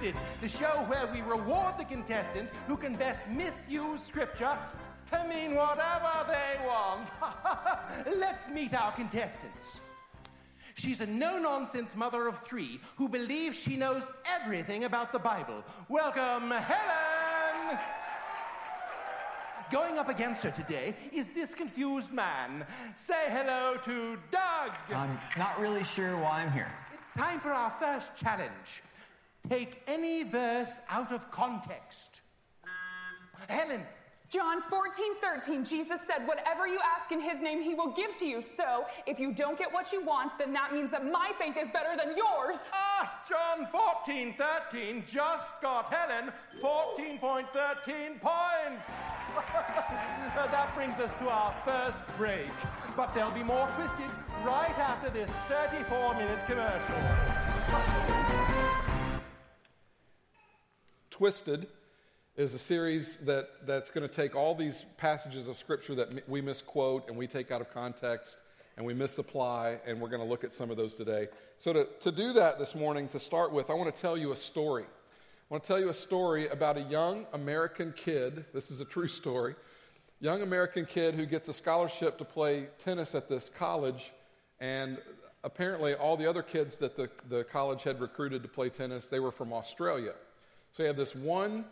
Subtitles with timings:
[0.00, 4.56] Twisted, the show where we reward the contestant who can best misuse scripture
[5.10, 7.10] to mean whatever they want.
[8.18, 9.82] Let's meet our contestants.
[10.74, 15.62] She's a no nonsense mother of three who believes she knows everything about the Bible.
[15.90, 17.78] Welcome, Helen!
[19.70, 22.64] Going up against her today is this confused man.
[22.94, 24.70] Say hello to Doug.
[24.94, 26.72] I'm not really sure why I'm here.
[26.92, 28.82] It's time for our first challenge.
[29.48, 32.20] Take any verse out of context.
[33.48, 33.82] Helen,
[34.30, 38.26] John 14, 13, Jesus said, Whatever you ask in his name, he will give to
[38.28, 38.42] you.
[38.42, 41.68] So if you don't get what you want, then that means that my faith is
[41.72, 42.70] better than yours.
[42.72, 44.34] Ah, John 14,
[44.70, 49.10] 13 just got Helen 14.13 points.
[50.50, 52.48] That brings us to our first break.
[52.96, 54.10] But there'll be more twisted
[54.44, 58.19] right after this 34 minute commercial.
[61.20, 61.66] Twisted
[62.34, 66.40] is a series that, that's going to take all these passages of Scripture that we
[66.40, 68.38] misquote and we take out of context
[68.78, 71.28] and we misapply, and we're going to look at some of those today.
[71.58, 74.32] So, to, to do that this morning, to start with, I want to tell you
[74.32, 74.84] a story.
[74.84, 78.46] I want to tell you a story about a young American kid.
[78.54, 79.56] This is a true story.
[80.20, 84.10] Young American kid who gets a scholarship to play tennis at this college,
[84.58, 84.96] and
[85.44, 89.20] apparently all the other kids that the, the college had recruited to play tennis, they
[89.20, 90.14] were from Australia.
[90.72, 91.64] So you have this one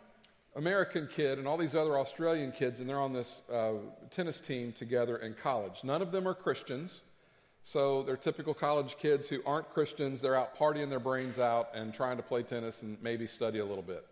[0.55, 3.73] American kid and all these other Australian kids, and they're on this uh,
[4.11, 5.83] tennis team together in college.
[5.83, 7.01] None of them are Christians,
[7.63, 10.21] so they're typical college kids who aren't Christians.
[10.21, 13.65] They're out partying their brains out and trying to play tennis and maybe study a
[13.65, 14.05] little bit.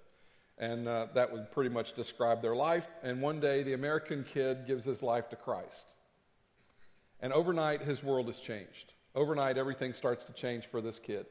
[0.58, 2.88] And uh, that would pretty much describe their life.
[3.04, 5.86] And one day, the American kid gives his life to Christ.
[7.22, 8.94] And overnight, his world has changed.
[9.16, 11.26] Overnight, everything starts to change for this kid.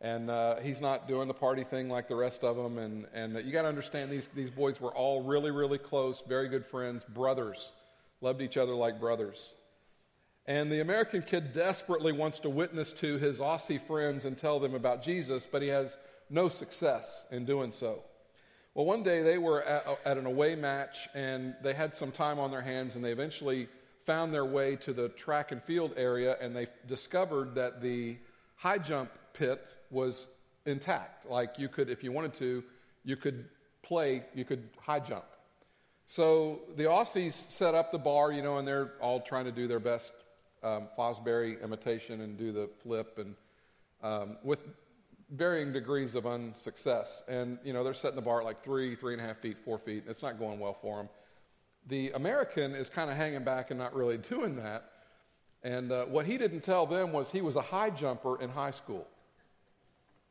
[0.00, 2.78] And uh, he's not doing the party thing like the rest of them.
[2.78, 6.48] And, and you got to understand, these, these boys were all really, really close, very
[6.48, 7.72] good friends, brothers,
[8.20, 9.52] loved each other like brothers.
[10.46, 14.74] And the American kid desperately wants to witness to his Aussie friends and tell them
[14.74, 15.96] about Jesus, but he has
[16.30, 18.02] no success in doing so.
[18.74, 22.38] Well, one day they were at, at an away match and they had some time
[22.38, 23.68] on their hands, and they eventually
[24.04, 28.16] found their way to the track and field area, and they discovered that the
[28.54, 30.26] high jump pit was
[30.64, 31.26] intact.
[31.26, 32.62] Like you could, if you wanted to,
[33.04, 33.46] you could
[33.82, 35.24] play, you could high jump.
[36.08, 39.66] So the Aussies set up the bar, you know, and they're all trying to do
[39.66, 40.12] their best
[40.62, 43.34] um, Fosbury imitation and do the flip, and
[44.02, 44.60] um, with
[45.30, 47.22] varying degrees of unsuccess.
[47.28, 49.56] And you know, they're setting the bar at like three, three and a half feet,
[49.64, 50.04] four feet.
[50.08, 51.08] It's not going well for them.
[51.88, 54.90] The American is kind of hanging back and not really doing that.
[55.62, 58.70] And uh, what he didn't tell them was he was a high jumper in high
[58.70, 59.06] school.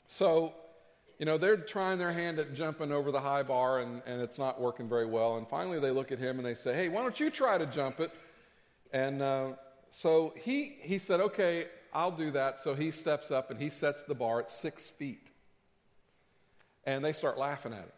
[0.07, 0.53] So,
[1.19, 4.37] you know, they're trying their hand at jumping over the high bar and, and it's
[4.37, 5.37] not working very well.
[5.37, 7.65] And finally they look at him and they say, hey, why don't you try to
[7.65, 8.11] jump it?
[8.91, 9.49] And uh,
[9.89, 12.61] so he, he said, okay, I'll do that.
[12.61, 15.29] So he steps up and he sets the bar at six feet.
[16.83, 17.91] And they start laughing at him.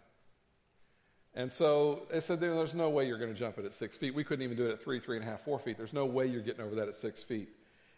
[1.38, 4.16] And so they said, There's no way you're going to jump it at six feet.
[4.16, 5.78] We couldn't even do it at three, three and a half, four feet.
[5.78, 7.50] There's no way you're getting over that at six feet.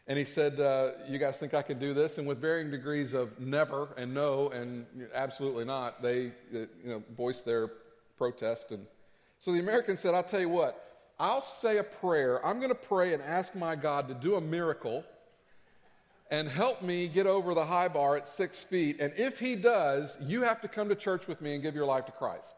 [0.10, 2.18] And he said, uh, You guys think I can do this?
[2.18, 7.46] And with varying degrees of never and no and absolutely not, they you know, voiced
[7.46, 7.70] their
[8.18, 8.72] protest.
[8.72, 8.88] And
[9.38, 10.84] so the American said, I'll tell you what,
[11.20, 12.44] I'll say a prayer.
[12.44, 15.06] I'm going to pray and ask my God to do a miracle
[16.32, 19.00] and help me get over the high bar at six feet.
[19.00, 21.86] And if he does, you have to come to church with me and give your
[21.86, 22.56] life to Christ.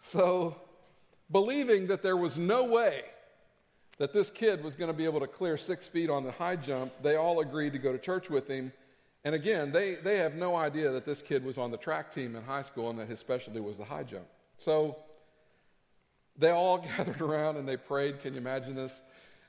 [0.00, 0.56] So,
[1.30, 3.02] believing that there was no way
[3.98, 6.56] that this kid was going to be able to clear six feet on the high
[6.56, 8.72] jump, they all agreed to go to church with him.
[9.24, 12.34] And again, they, they have no idea that this kid was on the track team
[12.34, 14.26] in high school and that his specialty was the high jump.
[14.58, 14.96] So
[16.36, 18.20] they all gathered around and they prayed.
[18.20, 19.00] Can you imagine this?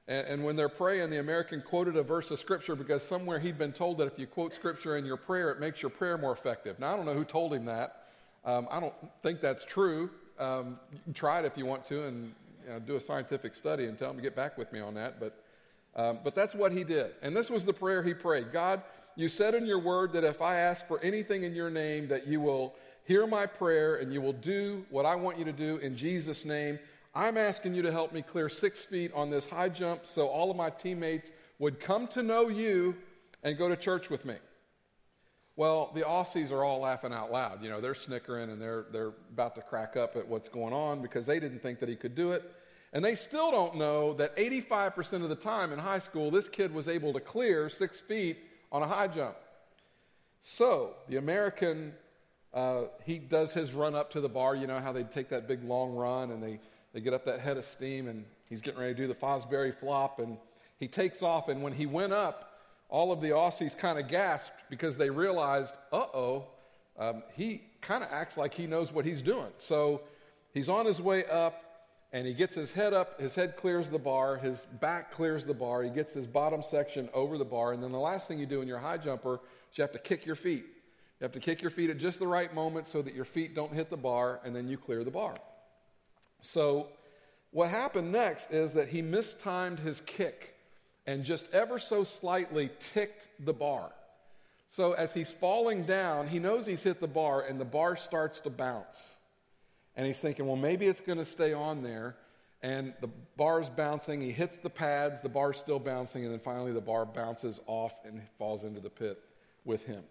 [0.07, 3.57] And, and, when they're praying, the American quoted a verse of Scripture because somewhere he'd
[3.57, 6.33] been told that if you quote Scripture in your prayer, it makes your prayer more
[6.33, 6.77] effective.
[6.77, 8.07] Now, I don't know who told him that.
[8.43, 10.09] Um, I don't think that's true.
[10.37, 12.33] Um, you can try it if you want to and
[12.65, 14.93] you know, do a scientific study and tell him to get back with me on
[14.95, 15.19] that.
[15.19, 15.43] But,
[15.95, 17.11] um, but that's what he did.
[17.21, 18.81] And this was the prayer he prayed God,
[19.15, 22.27] you said in your word that if I ask for anything in your name, that
[22.27, 22.75] you will
[23.05, 26.45] hear my prayer and you will do what I want you to do in Jesus'
[26.45, 26.79] name.
[27.15, 30.49] I'm asking you to help me clear six feet on this high jump so all
[30.49, 32.95] of my teammates would come to know you
[33.43, 34.35] and go to church with me.
[35.55, 37.63] Well, the Aussies are all laughing out loud.
[37.63, 41.01] You know, they're snickering and they're, they're about to crack up at what's going on
[41.01, 42.51] because they didn't think that he could do it.
[42.91, 46.73] And they still don't know that 85% of the time in high school, this kid
[46.73, 48.37] was able to clear six feet
[48.71, 49.35] on a high jump.
[50.41, 51.93] So the American
[52.53, 54.55] uh, he does his run up to the bar.
[54.55, 56.59] You know how they take that big long run and they,
[56.93, 59.75] they get up that head of steam, and he's getting ready to do the Fosbury
[59.75, 60.37] flop, and
[60.77, 61.49] he takes off.
[61.49, 62.52] And when he went up,
[62.93, 66.45] all of the Aussies kind of gasped because they realized, uh oh,
[66.99, 69.49] um, he kind of acts like he knows what he's doing.
[69.57, 70.01] So
[70.53, 71.63] he's on his way up,
[72.13, 75.55] and he gets his head up, his head clears the bar, his back clears the
[75.55, 78.45] bar, he gets his bottom section over the bar, and then the last thing you
[78.45, 79.39] do in your high jumper
[79.71, 80.63] is you have to kick your feet.
[81.19, 83.55] You have to kick your feet at just the right moment so that your feet
[83.55, 85.35] don't hit the bar, and then you clear the bar.
[86.41, 86.89] So,
[87.49, 90.53] what happened next is that he mistimed his kick
[91.05, 93.91] and just ever so slightly ticked the bar.
[94.69, 98.39] So, as he's falling down, he knows he's hit the bar, and the bar starts
[98.41, 99.09] to bounce.
[99.95, 102.15] And he's thinking, well, maybe it's going to stay on there.
[102.63, 104.21] And the bar's bouncing.
[104.21, 107.93] He hits the pads, the bar's still bouncing, and then finally the bar bounces off
[108.05, 109.21] and falls into the pit
[109.65, 110.03] with him.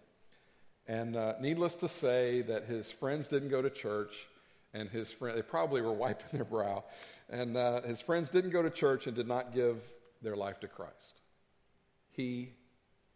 [0.86, 4.26] And uh, needless to say, that his friends didn't go to church,
[4.74, 6.84] and his friend they probably were wiping their brow,
[7.30, 9.78] and uh, his friends didn't go to church and did not give
[10.22, 11.20] their life to Christ.
[12.10, 12.52] He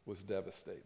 [0.05, 0.83] was devastated.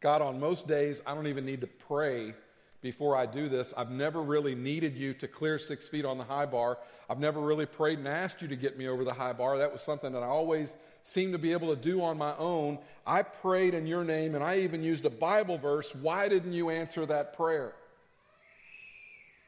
[0.00, 2.34] God, on most days, I don't even need to pray
[2.80, 3.72] before I do this.
[3.76, 6.78] I've never really needed you to clear six feet on the high bar.
[7.08, 9.58] I've never really prayed and asked you to get me over the high bar.
[9.58, 12.80] That was something that I always seemed to be able to do on my own.
[13.06, 15.94] I prayed in your name and I even used a Bible verse.
[15.94, 17.74] Why didn't you answer that prayer?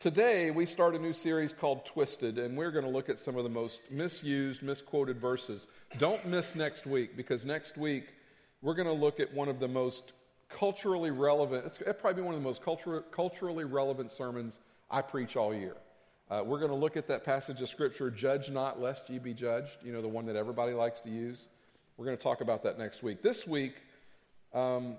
[0.04, 3.38] Today, we start a new series called Twisted, and we're going to look at some
[3.38, 5.66] of the most misused, misquoted verses.
[5.96, 8.08] Don't miss next week, because next week
[8.60, 10.12] we're going to look at one of the most
[10.50, 14.58] culturally relevant, it's probably one of the most culture, culturally relevant sermons
[14.90, 15.76] I preach all year.
[16.30, 19.32] Uh, we're going to look at that passage of Scripture, Judge not, lest ye be
[19.32, 21.48] judged, you know, the one that everybody likes to use.
[21.96, 23.22] We're going to talk about that next week.
[23.22, 23.76] This week,
[24.52, 24.96] um,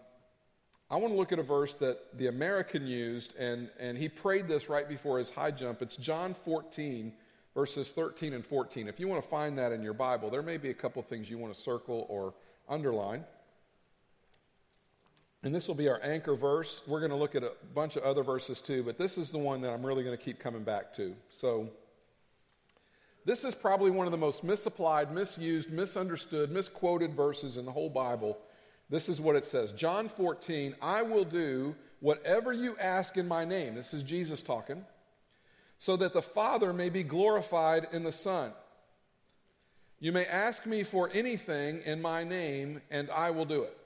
[0.90, 4.48] I want to look at a verse that the American used, and, and he prayed
[4.48, 5.82] this right before his high jump.
[5.82, 7.12] It's John 14,
[7.56, 8.88] verses 13 and 14.
[8.88, 11.28] If you want to find that in your Bible, there may be a couple things
[11.28, 12.36] you want to circle or
[12.70, 13.24] underline.
[15.42, 16.84] And this will be our anchor verse.
[16.86, 19.38] We're going to look at a bunch of other verses too, but this is the
[19.40, 21.16] one that I'm really going to keep coming back to.
[21.40, 21.70] So,
[23.26, 27.90] this is probably one of the most misapplied, misused, misunderstood, misquoted verses in the whole
[27.90, 28.38] Bible.
[28.90, 33.46] This is what it says John 14, I will do whatever you ask in my
[33.46, 33.76] name.
[33.76, 34.86] This is Jesus talking.
[35.78, 38.54] So that the Father may be glorified in the Son.
[40.00, 43.78] You may ask me for anything in my name, and I will do it.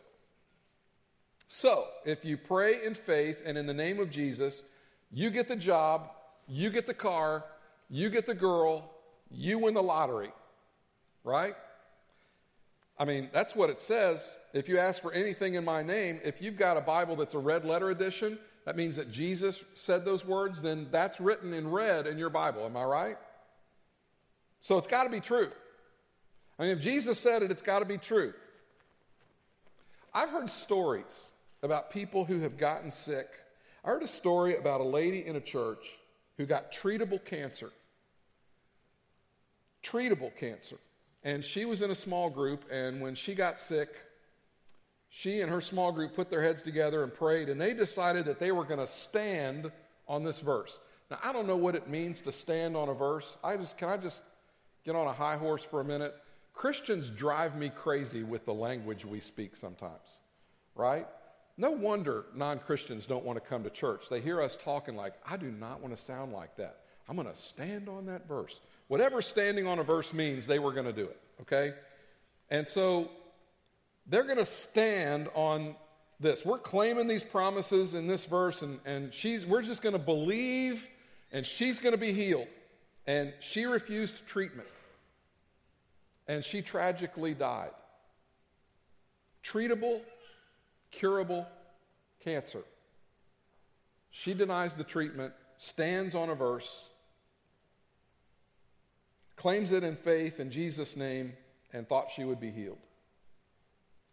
[1.47, 4.63] So, if you pray in faith and in the name of Jesus,
[5.11, 6.09] you get the job,
[6.47, 7.43] you get the car,
[7.89, 8.91] you get the girl,
[9.31, 10.31] you win the lottery.
[11.23, 11.55] Right?
[12.99, 14.35] I mean, that's what it says.
[14.53, 17.39] If you ask for anything in my name, if you've got a Bible that's a
[17.39, 22.07] red letter edition, that means that Jesus said those words, then that's written in red
[22.07, 22.65] in your Bible.
[22.65, 23.17] Am I right?
[24.61, 25.49] So it's got to be true.
[26.57, 28.33] I mean, if Jesus said it, it's got to be true.
[30.13, 31.29] I've heard stories
[31.63, 33.27] about people who have gotten sick.
[33.85, 35.97] I heard a story about a lady in a church
[36.37, 37.71] who got treatable cancer.
[39.83, 40.77] Treatable cancer.
[41.23, 43.89] And she was in a small group, and when she got sick,
[45.09, 48.39] she and her small group put their heads together and prayed, and they decided that
[48.39, 49.71] they were going to stand
[50.07, 50.79] on this verse.
[51.09, 53.37] Now, I don't know what it means to stand on a verse.
[53.43, 54.21] I just can I just
[54.85, 56.15] get on a high horse for a minute?
[56.53, 60.19] Christians drive me crazy with the language we speak sometimes,
[60.75, 61.07] right?
[61.57, 64.05] No wonder non Christians don't want to come to church.
[64.09, 66.81] They hear us talking like, I do not want to sound like that.
[67.07, 68.59] I'm going to stand on that verse.
[68.89, 71.73] Whatever standing on a verse means, they were going to do it, okay?
[72.49, 73.09] And so
[74.07, 75.75] they're going to stand on
[76.19, 76.43] this.
[76.43, 80.85] We're claiming these promises in this verse, and, and she's, we're just going to believe,
[81.31, 82.47] and she's going to be healed.
[83.07, 84.67] And she refused treatment,
[86.27, 87.71] and she tragically died.
[89.43, 90.01] Treatable
[90.91, 91.47] curable
[92.23, 92.63] cancer.
[94.11, 96.88] She denies the treatment, stands on a verse,
[99.39, 101.33] claims it in faith in Jesus' name,
[101.73, 102.77] and thought she would be healed.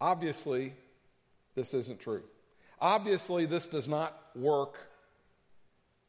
[0.00, 0.72] Obviously,
[1.54, 2.22] this isn't true.
[2.80, 4.76] Obviously, this does not work.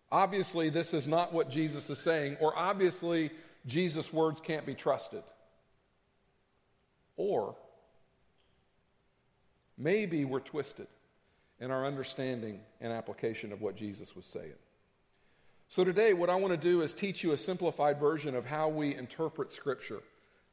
[0.10, 3.32] Obviously, this is not what Jesus is saying, or obviously,
[3.66, 5.24] Jesus' words can't be trusted.
[7.18, 7.56] Or
[9.78, 10.88] Maybe we're twisted
[11.60, 14.54] in our understanding and application of what Jesus was saying.
[15.70, 18.70] So, today, what I want to do is teach you a simplified version of how
[18.70, 20.02] we interpret Scripture.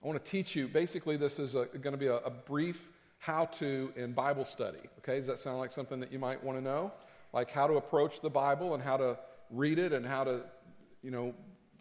[0.02, 2.88] I want to teach you, basically, this is a, going to be a, a brief
[3.18, 4.80] how to in Bible study.
[4.98, 6.92] Okay, does that sound like something that you might want to know?
[7.34, 9.18] like how to approach the Bible and how to
[9.50, 10.40] read it and how to,
[11.02, 11.34] you know,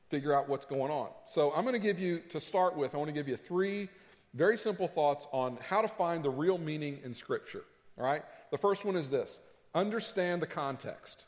[0.09, 1.09] figure out what's going on.
[1.25, 3.87] So I'm going to give you, to start with, I want to give you three
[4.33, 7.63] very simple thoughts on how to find the real meaning in Scripture.
[7.97, 8.23] All right?
[8.51, 9.39] The first one is this
[9.75, 11.25] understand the context.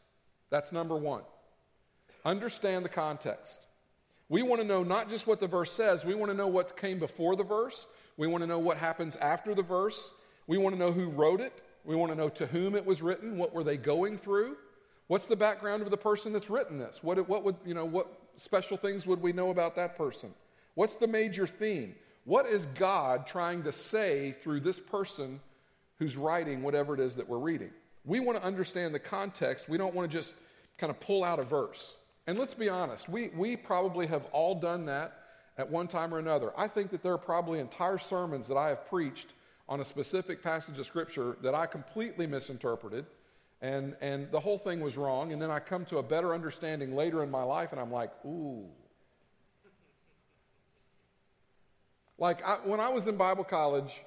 [0.50, 1.22] That's number one.
[2.26, 3.60] Understand the context.
[4.28, 6.76] We want to know not just what the verse says, we want to know what
[6.76, 7.86] came before the verse.
[8.18, 10.12] We want to know what happens after the verse.
[10.48, 11.54] We want to know who wrote it.
[11.84, 13.38] We want to know to whom it was written.
[13.38, 14.58] What were they going through?
[15.08, 17.04] What's the background of the person that's written this?
[17.04, 20.34] What, what would, you know, what special things would we know about that person?
[20.74, 21.96] What's the major theme?
[22.24, 25.40] What is God trying to say through this person
[26.00, 27.70] who's writing whatever it is that we're reading?
[28.04, 29.70] We want to understand the context.
[29.70, 30.34] We don't want to just
[30.80, 31.96] kind of pull out a verse.
[32.28, 35.20] And let's be honest, we, we probably have all done that
[35.58, 36.52] at one time or another.
[36.58, 39.34] I think that there are probably entire sermons that I have preached
[39.70, 43.06] on a specific passage of Scripture that I completely misinterpreted,
[43.62, 45.34] and, and the whole thing was wrong.
[45.34, 48.12] And then I come to a better understanding later in my life, and I'm like,
[48.26, 48.66] ooh.
[52.18, 54.04] Like I, when I was in Bible college,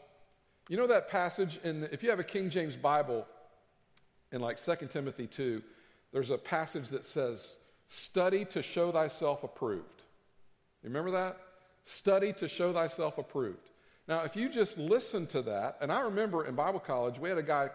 [0.68, 3.26] you know that passage in, the, if you have a King James Bible,
[4.32, 5.62] in like 2 Timothy 2,
[6.12, 7.56] there's a passage that says,
[7.88, 10.02] Study to show thyself approved.
[10.82, 11.38] You remember that?
[11.84, 13.70] Study to show thyself approved.
[14.06, 17.38] Now, if you just listen to that, and I remember in Bible college, we had
[17.38, 17.70] a guy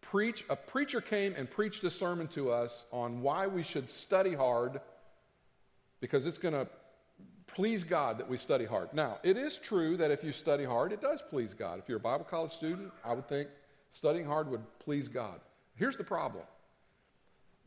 [0.00, 4.34] preach, a preacher came and preached a sermon to us on why we should study
[4.34, 4.80] hard
[6.00, 6.68] because it's going to
[7.46, 8.92] please God that we study hard.
[8.92, 11.78] Now, it is true that if you study hard, it does please God.
[11.78, 13.48] If you're a Bible college student, I would think
[13.90, 15.40] studying hard would please God.
[15.74, 16.44] Here's the problem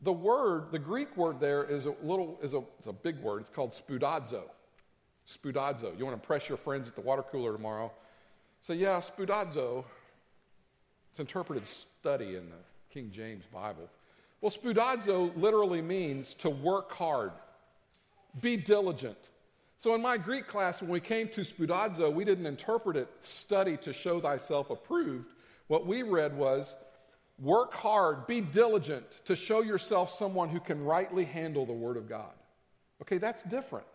[0.02, 3.40] the word, the Greek word there is a little, is a, it's a big word.
[3.40, 4.42] It's called spoudazo.
[5.28, 5.96] Spoudazo.
[5.96, 7.92] You want to impress your friends at the water cooler tomorrow?
[8.62, 9.84] Say, yeah, spoudazo.
[11.10, 12.56] It's interpreted study in the
[12.90, 13.88] King James Bible.
[14.40, 17.30] Well, spoudazo literally means to work hard,
[18.40, 19.18] be diligent.
[19.78, 23.76] So in my Greek class, when we came to spoudazo, we didn't interpret it study
[23.78, 25.26] to show thyself approved.
[25.68, 26.74] What we read was
[27.38, 32.08] Work hard, be diligent to show yourself someone who can rightly handle the Word of
[32.08, 32.32] God.
[33.00, 33.86] Okay, that's different.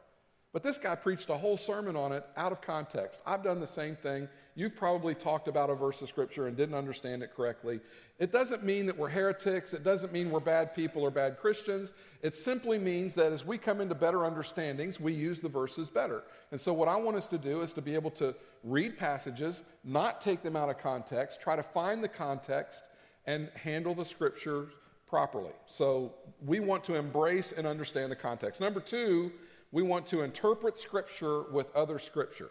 [0.53, 3.19] But this guy preached a whole sermon on it out of context.
[3.25, 4.27] I've done the same thing.
[4.55, 7.79] You've probably talked about a verse of Scripture and didn't understand it correctly.
[8.17, 9.73] It doesn't mean that we're heretics.
[9.73, 11.91] It doesn't mean we're bad people or bad Christians.
[12.23, 16.23] It simply means that as we come into better understandings, we use the verses better.
[16.51, 19.61] And so, what I want us to do is to be able to read passages,
[19.83, 22.83] not take them out of context, try to find the context,
[23.27, 24.69] and handle the scripture
[25.05, 25.51] properly.
[25.67, 26.13] So
[26.45, 28.59] we want to embrace and understand the context.
[28.59, 29.31] Number two,
[29.71, 32.49] we want to interpret scripture with other scripture.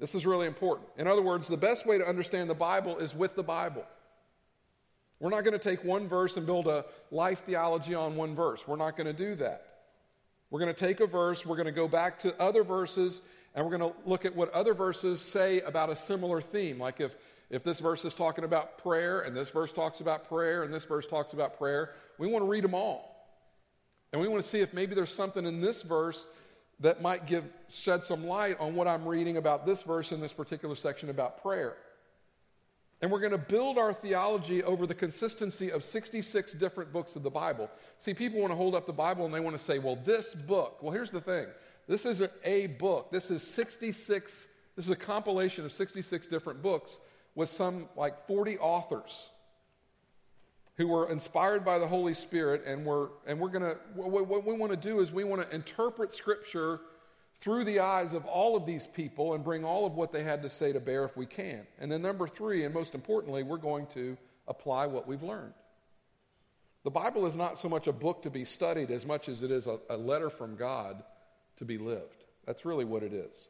[0.00, 0.88] This is really important.
[0.96, 3.84] In other words, the best way to understand the Bible is with the Bible.
[5.20, 8.66] We're not going to take one verse and build a life theology on one verse.
[8.66, 9.64] We're not going to do that.
[10.50, 13.20] We're going to take a verse, we're going to go back to other verses,
[13.54, 16.78] and we're going to look at what other verses say about a similar theme.
[16.78, 17.16] Like if
[17.50, 20.84] if this verse is talking about prayer, and this verse talks about prayer, and this
[20.84, 23.14] verse talks about prayer, we want to read them all.
[24.12, 26.26] And we want to see if maybe there's something in this verse
[26.80, 30.32] that might give shed some light on what I'm reading about this verse in this
[30.32, 31.76] particular section about prayer.
[33.00, 37.22] And we're going to build our theology over the consistency of 66 different books of
[37.22, 37.70] the Bible.
[37.96, 40.34] See, people want to hold up the Bible and they want to say, well, this
[40.34, 40.82] book.
[40.82, 41.46] Well, here's the thing
[41.86, 46.98] this isn't a book, this is 66, this is a compilation of 66 different books
[47.38, 49.30] with some like 40 authors
[50.76, 54.72] who were inspired by the Holy Spirit, and we're, and we're to, what we want
[54.72, 56.80] to do is we want to interpret Scripture
[57.40, 60.42] through the eyes of all of these people and bring all of what they had
[60.42, 61.64] to say to bear if we can.
[61.78, 64.16] And then, number three, and most importantly, we're going to
[64.48, 65.54] apply what we've learned.
[66.82, 69.52] The Bible is not so much a book to be studied as much as it
[69.52, 71.04] is a, a letter from God
[71.58, 72.24] to be lived.
[72.46, 73.46] That's really what it is.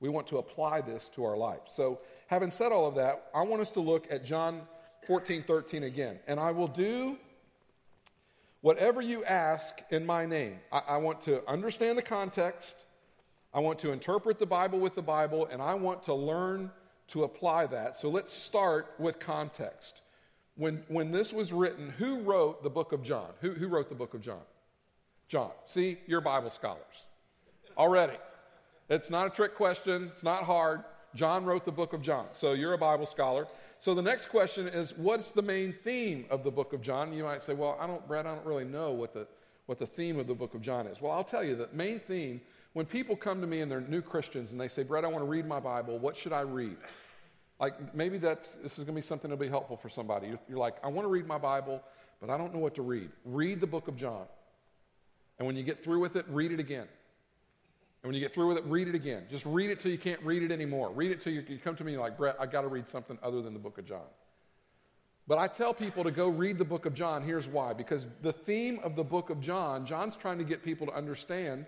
[0.00, 1.60] We want to apply this to our life.
[1.66, 4.62] So, having said all of that, I want us to look at John
[5.06, 6.18] 14, 13 again.
[6.26, 7.16] And I will do
[8.60, 10.58] whatever you ask in my name.
[10.70, 12.76] I, I want to understand the context,
[13.54, 16.70] I want to interpret the Bible with the Bible, and I want to learn
[17.08, 17.96] to apply that.
[17.96, 20.02] So, let's start with context.
[20.56, 23.28] When, when this was written, who wrote the book of John?
[23.40, 24.40] Who, who wrote the book of John?
[25.28, 25.50] John.
[25.66, 27.04] See, you're Bible scholars
[27.76, 28.16] already.
[28.88, 30.84] It's not a trick question, it's not hard.
[31.14, 33.46] John wrote the book of John, so you're a Bible scholar.
[33.78, 37.12] So the next question is what's the main theme of the book of John?
[37.12, 39.26] You might say, well, I don't, Brad, I don't really know what the,
[39.66, 41.00] what the theme of the book of John is.
[41.00, 42.40] Well, I'll tell you the main theme,
[42.74, 45.24] when people come to me and they're new Christians and they say, Brad, I want
[45.24, 46.76] to read my Bible, what should I read?
[47.58, 50.28] Like maybe that's this is going to be something that'll be helpful for somebody.
[50.28, 51.82] You're, you're like, I want to read my Bible,
[52.20, 53.10] but I don't know what to read.
[53.24, 54.26] Read the book of John.
[55.38, 56.86] And when you get through with it, read it again.
[58.06, 59.24] And when you get through with it, read it again.
[59.28, 60.92] Just read it till you can't read it anymore.
[60.92, 63.18] Read it till you, you come to me like, Brett, I got to read something
[63.20, 64.06] other than the book of John.
[65.26, 67.24] But I tell people to go read the book of John.
[67.24, 67.72] Here's why.
[67.72, 71.66] Because the theme of the book of John, John's trying to get people to understand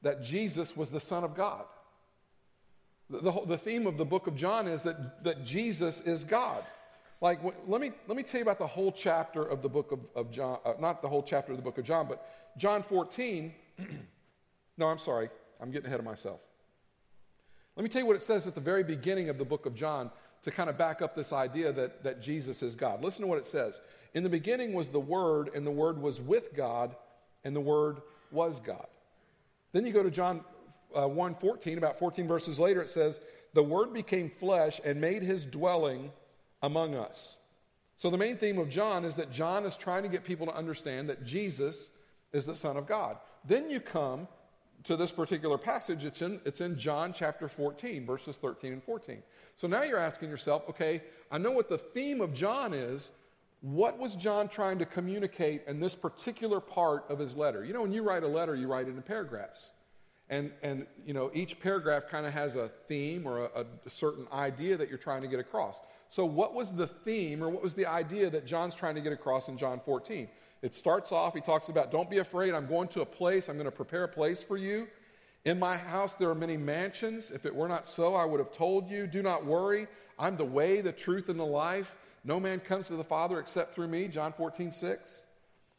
[0.00, 1.66] that Jesus was the Son of God.
[3.10, 6.64] The, the, the theme of the book of John is that, that Jesus is God.
[7.20, 10.00] Like, let me, let me tell you about the whole chapter of the book of,
[10.14, 13.54] of John, uh, not the whole chapter of the book of John, but John 14.
[14.78, 15.28] no, I'm sorry,
[15.60, 16.40] I'm getting ahead of myself.
[17.76, 19.74] Let me tell you what it says at the very beginning of the book of
[19.74, 20.10] John
[20.42, 23.02] to kind of back up this idea that, that Jesus is God.
[23.02, 23.80] Listen to what it says.
[24.14, 26.96] In the beginning was the Word, and the Word was with God,
[27.44, 28.86] and the Word was God.
[29.72, 30.42] Then you go to John
[30.96, 33.20] uh, 1 14, about 14 verses later, it says,
[33.54, 36.12] The Word became flesh and made his dwelling
[36.62, 37.36] among us.
[37.96, 40.54] So the main theme of John is that John is trying to get people to
[40.54, 41.88] understand that Jesus
[42.32, 43.16] is the Son of God.
[43.44, 44.28] Then you come
[44.86, 46.04] to this particular passage.
[46.04, 49.22] It's in, it's in John chapter 14, verses 13 and 14.
[49.56, 53.10] So now you're asking yourself, okay, I know what the theme of John is.
[53.62, 57.64] What was John trying to communicate in this particular part of his letter?
[57.64, 59.70] You know, when you write a letter, you write it in paragraphs.
[60.28, 64.26] And, and you know, each paragraph kind of has a theme or a, a certain
[64.32, 65.80] idea that you're trying to get across.
[66.08, 69.12] So, what was the theme or what was the idea that John's trying to get
[69.12, 70.28] across in John 14?
[70.62, 73.56] It starts off, he talks about, Don't be afraid, I'm going to a place, I'm
[73.56, 74.88] going to prepare a place for you.
[75.44, 77.30] In my house there are many mansions.
[77.30, 79.06] If it were not so, I would have told you.
[79.06, 79.86] Do not worry,
[80.18, 81.94] I'm the way, the truth, and the life.
[82.24, 84.08] No man comes to the Father except through me.
[84.08, 85.24] John 14, 6.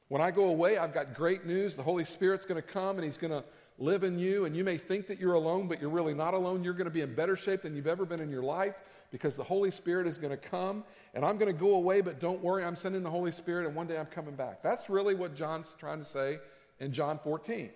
[0.08, 1.76] When I go away, I've got great news.
[1.76, 3.44] The Holy Spirit's going to come and he's going to
[3.78, 4.46] live in you.
[4.46, 6.64] And you may think that you're alone, but you're really not alone.
[6.64, 8.76] You're going to be in better shape than you've ever been in your life
[9.12, 12.20] because the Holy Spirit is going to come and I'm going to go away, but
[12.20, 14.62] don't worry, I'm sending the Holy Spirit and one day I'm coming back.
[14.62, 16.40] That's really what John's trying to say
[16.80, 17.70] in John 14.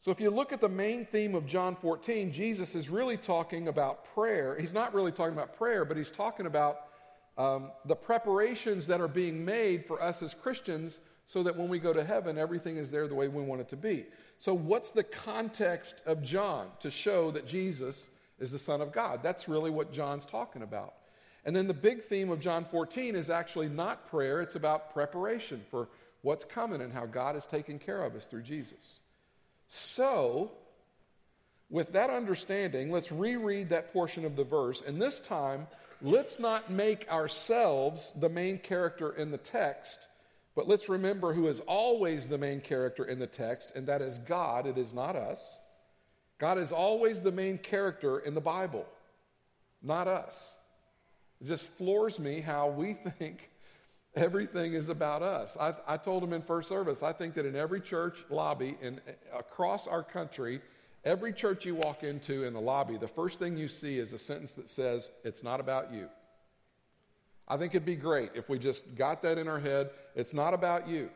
[0.00, 3.68] So if you look at the main theme of John 14, Jesus is really talking
[3.68, 4.54] about prayer.
[4.60, 6.88] He's not really talking about prayer, but he's talking about
[7.38, 11.78] um, the preparations that are being made for us as Christians so that when we
[11.78, 14.04] go to heaven, everything is there the way we want it to be.
[14.38, 19.20] So, what's the context of John to show that Jesus is the Son of God.
[19.22, 20.94] That's really what John's talking about.
[21.44, 25.62] And then the big theme of John 14 is actually not prayer, it's about preparation
[25.70, 25.88] for
[26.22, 29.00] what's coming and how God is taking care of us through Jesus.
[29.68, 30.52] So,
[31.70, 34.82] with that understanding, let's reread that portion of the verse.
[34.86, 35.66] And this time,
[36.00, 40.00] let's not make ourselves the main character in the text,
[40.54, 44.18] but let's remember who is always the main character in the text, and that is
[44.18, 44.66] God.
[44.66, 45.58] It is not us.
[46.38, 48.86] God is always the main character in the Bible,
[49.82, 50.54] not us.
[51.40, 53.50] It just floors me how we think
[54.14, 55.56] everything is about us.
[55.58, 59.00] I, I told him in first service, I think that in every church lobby in,
[59.36, 60.60] across our country,
[61.04, 64.18] every church you walk into in the lobby, the first thing you see is a
[64.18, 66.08] sentence that says, It's not about you.
[67.46, 69.90] I think it'd be great if we just got that in our head.
[70.14, 71.10] It's not about you.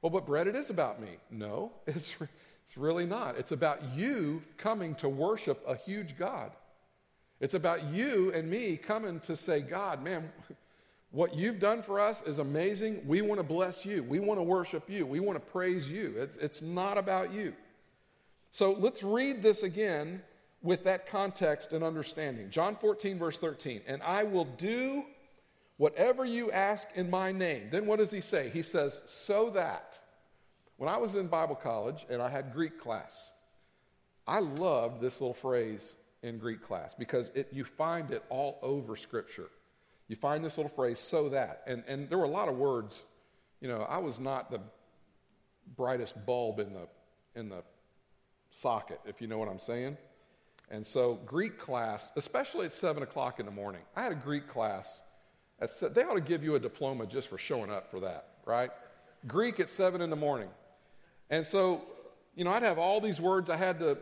[0.00, 1.16] Well, but Brett, it is about me.
[1.30, 3.36] No, it's, it's really not.
[3.36, 6.52] It's about you coming to worship a huge God.
[7.40, 10.30] It's about you and me coming to say, God, man,
[11.10, 13.06] what you've done for us is amazing.
[13.06, 14.02] We want to bless you.
[14.02, 15.06] We want to worship you.
[15.06, 16.14] We want to praise you.
[16.16, 17.52] It, it's not about you.
[18.52, 20.22] So let's read this again
[20.62, 22.50] with that context and understanding.
[22.50, 23.82] John 14, verse 13.
[23.86, 25.04] And I will do
[25.76, 27.68] whatever you ask in my name.
[27.70, 28.50] Then what does he say?
[28.50, 29.98] He says, so that.
[30.76, 33.32] When I was in Bible college and I had Greek class,
[34.26, 38.96] I loved this little phrase in Greek class because it, you find it all over
[38.96, 39.48] Scripture.
[40.08, 41.62] You find this little phrase, so that.
[41.66, 43.02] And, and there were a lot of words.
[43.60, 44.60] You know, I was not the
[45.76, 46.86] brightest bulb in the,
[47.34, 47.62] in the
[48.50, 49.96] socket, if you know what I'm saying.
[50.70, 54.48] And so, Greek class, especially at 7 o'clock in the morning, I had a Greek
[54.48, 55.00] class.
[55.58, 58.70] They ought to give you a diploma just for showing up for that, right?
[59.26, 60.48] Greek at 7 in the morning.
[61.30, 61.82] And so,
[62.34, 63.98] you know, I'd have all these words I had to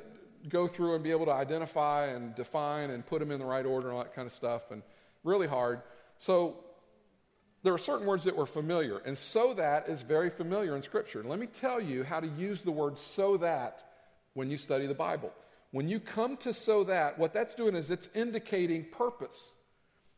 [0.49, 3.65] go through and be able to identify and define and put them in the right
[3.65, 4.83] order and all that kind of stuff, and
[5.23, 5.81] really hard.
[6.19, 6.57] So,
[7.63, 11.25] there are certain words that were familiar, and so that is very familiar in Scripture.
[11.25, 13.83] Let me tell you how to use the word so that
[14.35, 15.33] when you study the Bible.
[15.71, 19.53] When you come to so that, what that's doing is it's indicating purpose.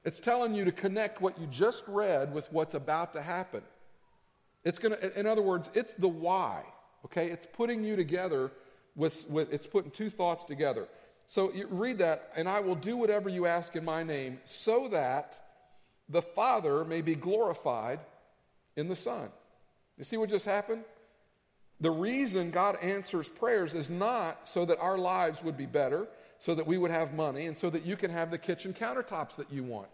[0.07, 3.63] It's telling you to connect what you just read with what's about to happen.
[4.65, 6.63] It's going to, in other words, it's the why.
[7.05, 8.53] Okay, it's putting you together
[8.95, 10.87] with, with, it's putting two thoughts together.
[11.27, 14.89] So you read that, and I will do whatever you ask in my name, so
[14.89, 15.35] that
[16.09, 17.99] the Father may be glorified
[18.77, 19.29] in the Son.
[19.99, 20.85] You see what just happened?
[21.81, 26.07] The reason God answers prayers is not so that our lives would be better,
[26.39, 29.37] so that we would have money, and so that you can have the kitchen countertops
[29.37, 29.89] that you want.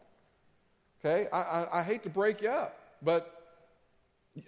[1.05, 1.29] Okay?
[1.33, 3.43] I, I, I hate to break you up, but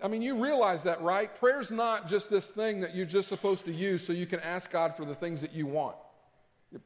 [0.02, 1.34] I mean, you realize that, right?
[1.38, 4.70] Prayer's not just this thing that you're just supposed to use so you can ask
[4.70, 5.96] God for the things that you want.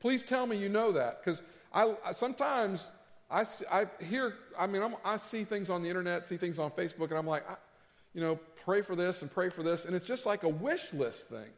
[0.00, 1.42] Please tell me you know that, because
[1.72, 2.88] I, I, sometimes
[3.30, 6.70] I, I hear, I mean, I'm, i see things on the internet, see things on
[6.72, 7.44] Facebook, and I'm like,
[8.14, 10.92] you know, pray for this and pray for this, and it's just like a wish
[10.92, 11.48] list thing.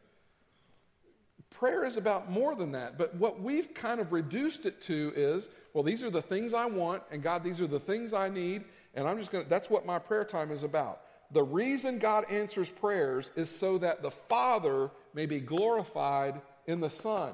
[1.51, 5.47] Prayer is about more than that, but what we've kind of reduced it to is,
[5.73, 8.63] well, these are the things I want, and God, these are the things I need,
[8.95, 11.01] and I'm just going to, that's what my prayer time is about.
[11.31, 16.89] The reason God answers prayers is so that the Father may be glorified in the
[16.89, 17.33] Son.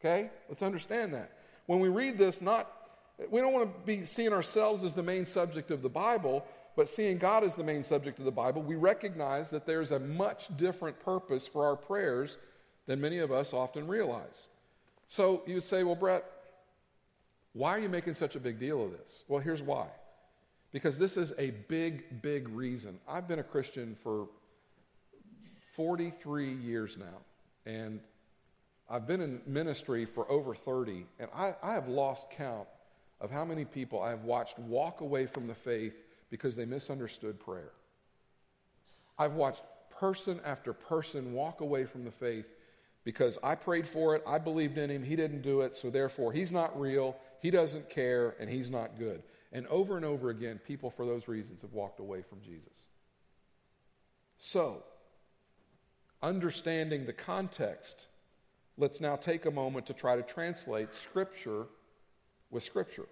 [0.00, 0.30] Okay?
[0.48, 1.32] Let's understand that.
[1.66, 2.70] When we read this, not
[3.30, 6.44] we don't want to be seeing ourselves as the main subject of the Bible,
[6.76, 10.00] but seeing God as the main subject of the Bible, we recognize that there's a
[10.00, 12.38] much different purpose for our prayers
[12.86, 14.48] than many of us often realize.
[15.08, 16.24] So you would say, well, Brett,
[17.52, 19.24] why are you making such a big deal of this?
[19.28, 19.86] Well, here's why.
[20.72, 22.98] Because this is a big, big reason.
[23.08, 24.28] I've been a Christian for
[25.76, 27.20] 43 years now,
[27.64, 28.00] and
[28.90, 32.66] I've been in ministry for over 30, and I, I have lost count
[33.20, 35.94] of how many people I have watched walk away from the faith
[36.30, 37.70] because they misunderstood prayer.
[39.18, 42.46] I've watched person after person walk away from the faith
[43.04, 46.32] because I prayed for it, I believed in him, he didn't do it, so therefore
[46.32, 49.22] he's not real, he doesn't care, and he's not good.
[49.52, 52.88] And over and over again, people for those reasons have walked away from Jesus.
[54.36, 54.82] So,
[56.22, 58.06] understanding the context
[58.76, 61.66] let's now take a moment to try to translate Scripture
[62.50, 63.06] with Scripture.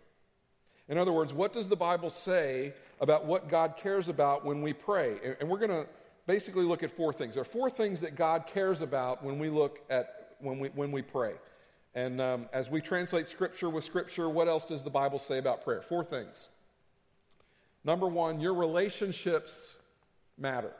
[0.88, 4.72] In other words, what does the Bible say about what God cares about when we
[4.72, 5.36] pray?
[5.40, 5.86] And we're going to
[6.26, 7.34] basically look at four things.
[7.34, 10.92] There are four things that God cares about when we look at when we when
[10.92, 11.34] we pray.
[11.94, 15.62] And um, as we translate Scripture with Scripture, what else does the Bible say about
[15.62, 15.82] prayer?
[15.82, 16.48] Four things.
[17.84, 19.76] Number one, your relationships
[20.38, 20.72] matter.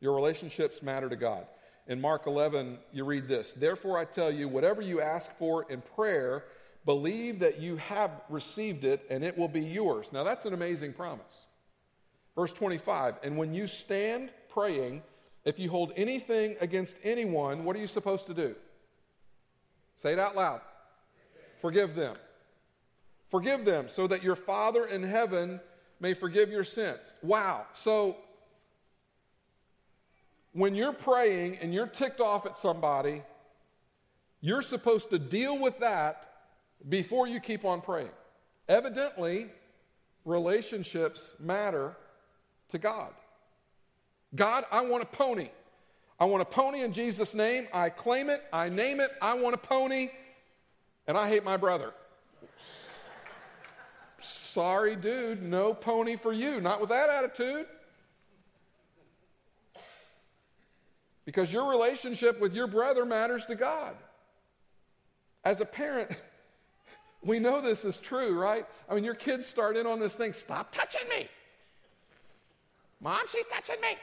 [0.00, 1.46] Your relationships matter to God
[1.86, 5.82] in Mark 11, you read this Therefore, I tell you, whatever you ask for in
[5.94, 6.44] prayer,
[6.84, 10.10] believe that you have received it and it will be yours.
[10.12, 11.46] Now, that's an amazing promise.
[12.34, 15.02] Verse 25, and when you stand praying,
[15.44, 18.54] if you hold anything against anyone, what are you supposed to do?
[19.96, 20.60] Say it out loud.
[21.60, 22.16] Forgive them.
[23.28, 25.60] Forgive them so that your Father in heaven
[26.00, 27.14] may forgive your sins.
[27.22, 27.66] Wow.
[27.72, 28.16] So
[30.52, 33.22] when you're praying and you're ticked off at somebody,
[34.40, 36.28] you're supposed to deal with that
[36.88, 38.10] before you keep on praying.
[38.68, 39.48] Evidently,
[40.24, 41.96] relationships matter
[42.70, 43.12] to God.
[44.34, 45.48] God, I want a pony.
[46.18, 47.68] I want a pony in Jesus' name.
[47.72, 48.42] I claim it.
[48.52, 49.10] I name it.
[49.20, 50.10] I want a pony.
[51.06, 51.92] And I hate my brother.
[54.22, 55.42] Sorry, dude.
[55.42, 56.60] No pony for you.
[56.60, 57.66] Not with that attitude.
[61.24, 63.96] Because your relationship with your brother matters to God.
[65.44, 66.10] As a parent,
[67.24, 68.66] we know this is true, right?
[68.88, 71.28] I mean, your kids start in on this thing stop touching me.
[73.00, 73.96] Mom, she's touching me.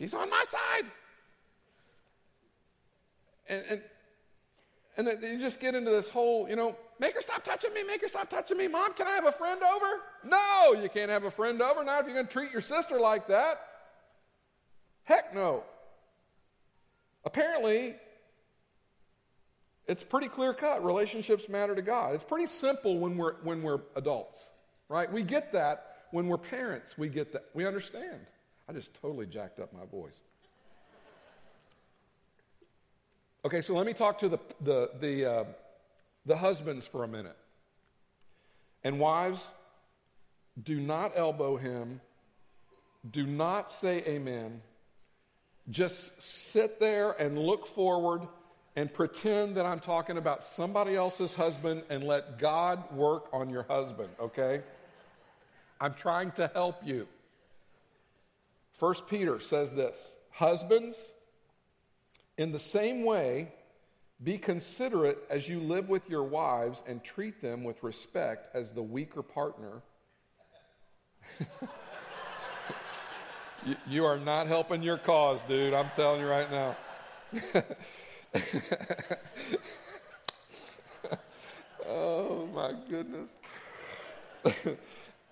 [0.00, 0.86] She's on my side.
[3.50, 3.82] And, and,
[4.96, 7.82] and then you just get into this whole, you know, make her stop touching me,
[7.82, 8.66] make her stop touching me.
[8.66, 10.00] Mom, can I have a friend over?
[10.24, 11.84] No, you can't have a friend over.
[11.84, 13.60] Not if you're going to treat your sister like that.
[15.04, 15.64] Heck no.
[17.26, 17.94] Apparently,
[19.86, 20.82] it's pretty clear cut.
[20.82, 22.14] Relationships matter to God.
[22.14, 24.38] It's pretty simple when we're, when we're adults,
[24.88, 25.12] right?
[25.12, 26.96] We get that when we're parents.
[26.96, 27.44] We get that.
[27.52, 28.20] We understand.
[28.70, 30.20] I just totally jacked up my voice.
[33.44, 35.44] Okay, so let me talk to the, the, the, uh,
[36.24, 37.36] the husbands for a minute.
[38.84, 39.50] And wives,
[40.62, 42.00] do not elbow him.
[43.10, 44.60] Do not say amen.
[45.68, 48.22] Just sit there and look forward
[48.76, 53.64] and pretend that I'm talking about somebody else's husband and let God work on your
[53.64, 54.62] husband, okay?
[55.80, 57.08] I'm trying to help you.
[58.80, 61.12] First Peter says this Husbands,
[62.38, 63.52] in the same way,
[64.24, 68.82] be considerate as you live with your wives and treat them with respect as the
[68.82, 69.82] weaker partner.
[73.66, 75.74] You, you are not helping your cause, dude.
[75.74, 76.74] I'm telling you right now.
[81.86, 83.28] oh my goodness.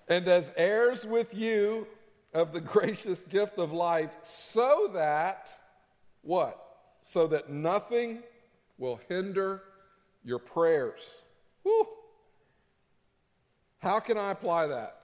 [0.08, 1.86] and as heirs with you
[2.34, 5.48] of the gracious gift of life, so that,
[6.22, 6.58] what?
[7.02, 8.22] So that nothing
[8.76, 9.62] will hinder
[10.24, 11.22] your prayers.
[11.62, 11.88] Whew.
[13.78, 14.96] How can I apply that?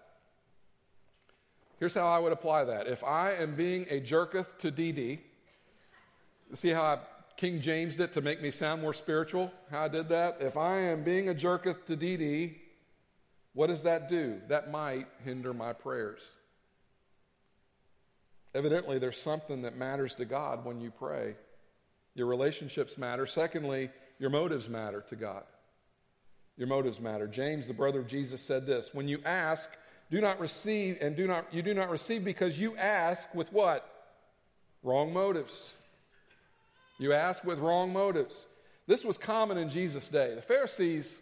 [1.78, 2.86] Here's how I would apply that.
[2.86, 5.20] If I am being a jerketh to Dee,
[6.54, 6.98] see how I
[7.36, 9.52] King James it to make me sound more spiritual?
[9.70, 10.36] How I did that?
[10.40, 12.60] If I am being a jerketh to Dee,
[13.54, 14.40] what does that do?
[14.48, 16.20] That might hinder my prayers.
[18.54, 21.34] Evidently, there's something that matters to God when you pray.
[22.14, 23.26] Your relationships matter.
[23.26, 25.42] Secondly, your motives matter to God.
[26.56, 27.26] Your motives matter.
[27.26, 29.70] James, the brother of Jesus, said this When you ask,
[30.10, 33.90] do not receive, and do not, you do not receive because you ask with what?
[34.82, 35.72] Wrong motives.
[36.98, 38.46] You ask with wrong motives.
[38.86, 40.34] This was common in Jesus' day.
[40.34, 41.20] The Pharisees,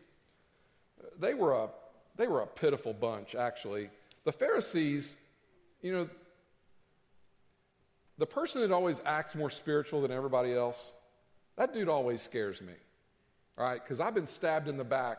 [1.19, 1.71] they were a,
[2.17, 3.89] they were a pitiful bunch, actually.
[4.25, 5.17] The Pharisees,
[5.81, 6.09] you know,
[8.19, 10.93] the person that always acts more spiritual than everybody else,
[11.57, 12.73] that dude always scares me.
[13.59, 15.19] All right, because I've been stabbed in the back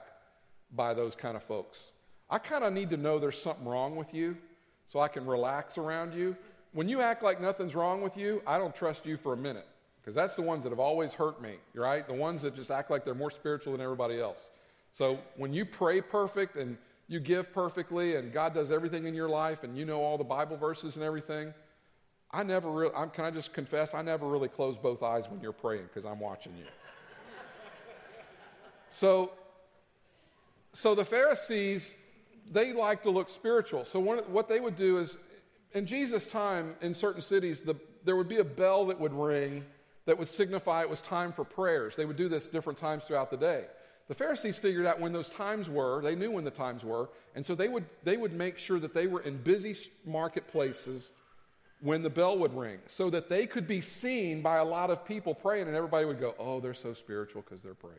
[0.75, 1.91] by those kind of folks.
[2.29, 4.37] I kind of need to know there's something wrong with you
[4.87, 6.35] so I can relax around you.
[6.71, 9.67] When you act like nothing's wrong with you, I don't trust you for a minute
[10.01, 12.05] because that's the ones that have always hurt me, right?
[12.07, 14.49] The ones that just act like they're more spiritual than everybody else.
[14.91, 16.77] So when you pray perfect and
[17.07, 20.23] you give perfectly and God does everything in your life and you know all the
[20.23, 21.53] Bible verses and everything,
[22.33, 25.39] I never really, I'm, can I just confess, I never really close both eyes when
[25.39, 26.65] you're praying because I'm watching you.
[28.91, 29.31] so,
[30.73, 31.93] so the Pharisees
[32.51, 33.85] they like to look spiritual.
[33.85, 35.17] So one, what they would do is,
[35.73, 39.63] in Jesus' time, in certain cities, the, there would be a bell that would ring
[40.05, 41.95] that would signify it was time for prayers.
[41.95, 43.65] They would do this different times throughout the day.
[44.09, 47.45] The Pharisees figured out when those times were, they knew when the times were, and
[47.45, 49.73] so they would, they would make sure that they were in busy
[50.05, 51.11] marketplaces
[51.83, 55.05] when the bell would ring so that they could be seen by a lot of
[55.05, 57.97] people praying, and everybody would go, Oh, they're so spiritual because they're praying.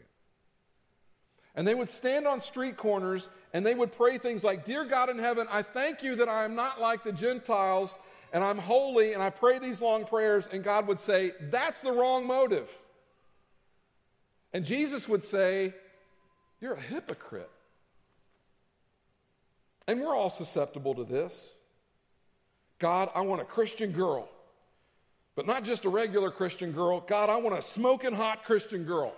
[1.54, 5.10] And they would stand on street corners and they would pray things like, Dear God
[5.10, 7.98] in heaven, I thank you that I am not like the Gentiles
[8.32, 10.48] and I'm holy and I pray these long prayers.
[10.50, 12.70] And God would say, That's the wrong motive.
[14.54, 15.74] And Jesus would say,
[16.58, 17.50] You're a hypocrite.
[19.86, 21.52] And we're all susceptible to this.
[22.78, 24.28] God, I want a Christian girl,
[25.36, 27.00] but not just a regular Christian girl.
[27.00, 29.14] God, I want a smoking hot Christian girl.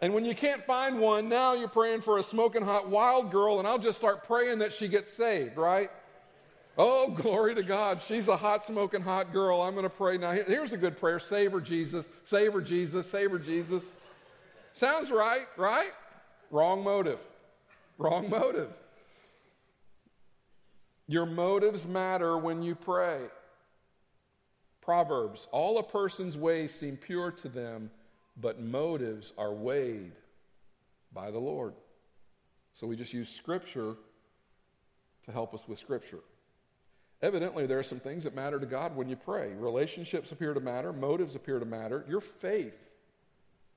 [0.00, 3.58] And when you can't find one, now you're praying for a smoking hot wild girl,
[3.58, 5.90] and I'll just start praying that she gets saved, right?
[6.76, 8.00] Oh, glory to God.
[8.04, 9.60] She's a hot, smoking hot girl.
[9.60, 10.30] I'm going to pray now.
[10.30, 12.08] Here's a good prayer Save her, Jesus.
[12.24, 13.10] Save her, Jesus.
[13.10, 13.90] Save her, Jesus.
[14.74, 15.90] Sounds right, right?
[16.52, 17.18] Wrong motive.
[17.98, 18.70] Wrong motive.
[21.08, 23.22] Your motives matter when you pray.
[24.80, 27.90] Proverbs All a person's ways seem pure to them
[28.40, 30.12] but motives are weighed
[31.12, 31.74] by the Lord.
[32.72, 33.96] So we just use Scripture
[35.24, 36.20] to help us with Scripture.
[37.20, 39.52] Evidently, there are some things that matter to God when you pray.
[39.54, 42.04] Relationships appear to matter, motives appear to matter.
[42.08, 42.76] Your faith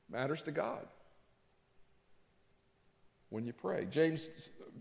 [0.09, 0.85] matters to God
[3.31, 3.87] when you pray.
[3.89, 4.29] James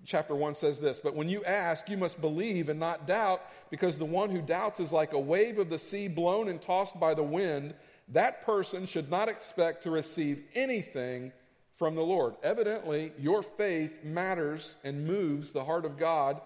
[0.05, 3.99] chapter 1 says this But when you ask, you must believe and not doubt, because
[3.99, 7.15] the one who doubts is like a wave of the sea blown and tossed by
[7.15, 7.75] the wind
[8.13, 11.33] that person should not expect to receive anything
[11.79, 12.35] from the Lord.
[12.43, 16.41] Evidently, your faith matters and moves the heart of God.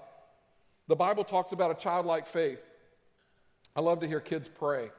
[0.89, 2.61] The Bible talks about a childlike faith.
[3.75, 4.91] I love to hear kids pray.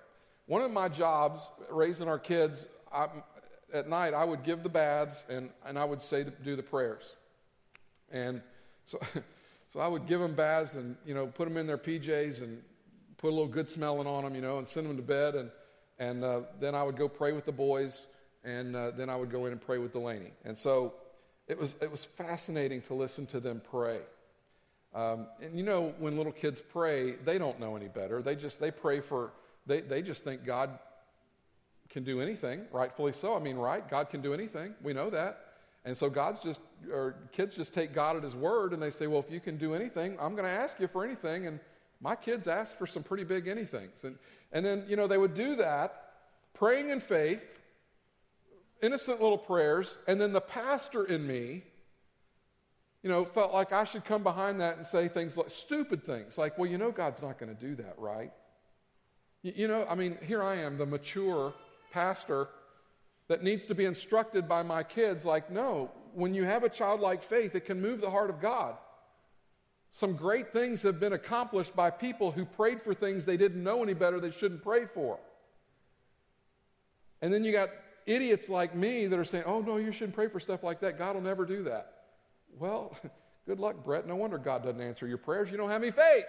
[0.48, 3.08] One of my jobs, raising our kids, I,
[3.74, 7.16] at night I would give the baths and, and I would say do the prayers.
[8.12, 8.42] And
[8.86, 9.00] so,
[9.74, 12.62] so I would give them baths and you know put them in their PJs and
[13.18, 15.36] put a little good smelling on them, you know, and send them to bed.
[15.36, 15.52] And
[15.98, 18.06] and uh, then I would go pray with the boys,
[18.44, 20.34] and uh, then I would go in and pray with Delaney.
[20.44, 20.94] And so
[21.48, 24.00] it was, it was fascinating to listen to them pray.
[24.94, 28.22] Um, and you know, when little kids pray, they don't know any better.
[28.22, 29.34] They just they pray for
[29.66, 30.80] they, they just think God
[31.90, 33.36] can do anything, rightfully so.
[33.36, 33.88] I mean, right?
[33.90, 34.74] God can do anything.
[34.84, 35.42] We know that.
[35.86, 39.08] And so God's just, or kids just take God at His word and they say,
[39.08, 41.46] well, if you can do anything, I'm going to ask you for anything.
[41.46, 41.60] And
[42.02, 44.04] my kids ask for some pretty big anythings.
[44.04, 44.18] And,
[44.52, 46.12] and then, you know, they would do that,
[46.54, 47.44] praying in faith,
[48.82, 51.64] innocent little prayers, and then the pastor in me,
[53.04, 56.38] you know, felt like I should come behind that and say things like stupid things,
[56.38, 58.32] like, well, you know, God's not going to do that, right?
[59.44, 61.54] You, you know, I mean, here I am, the mature
[61.96, 62.50] pastor
[63.30, 67.24] that needs to be instructed by my kids like, no, when you have a childlike
[67.24, 68.76] faith, it can move the heart of God.
[69.92, 73.82] Some great things have been accomplished by people who prayed for things they didn't know
[73.82, 75.18] any better they shouldn't pray for.
[77.22, 77.70] And then you got
[78.06, 81.00] idiots like me that are saying, oh, no, you shouldn't pray for stuff like that.
[81.00, 81.94] God will never do that.
[82.60, 82.94] Well,
[83.48, 84.06] good luck, Brett.
[84.06, 85.50] No wonder God doesn't answer your prayers.
[85.50, 86.26] You don't have any faith.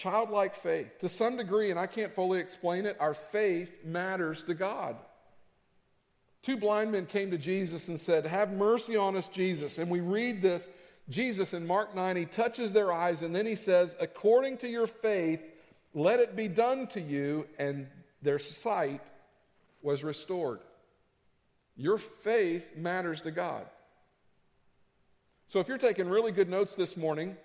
[0.00, 0.98] Childlike faith.
[1.00, 4.96] To some degree, and I can't fully explain it, our faith matters to God.
[6.42, 9.76] Two blind men came to Jesus and said, Have mercy on us, Jesus.
[9.76, 10.70] And we read this.
[11.10, 14.86] Jesus in Mark 9, he touches their eyes and then he says, According to your
[14.86, 15.42] faith,
[15.92, 17.46] let it be done to you.
[17.58, 17.86] And
[18.22, 19.02] their sight
[19.82, 20.60] was restored.
[21.76, 23.66] Your faith matters to God.
[25.48, 27.36] So if you're taking really good notes this morning,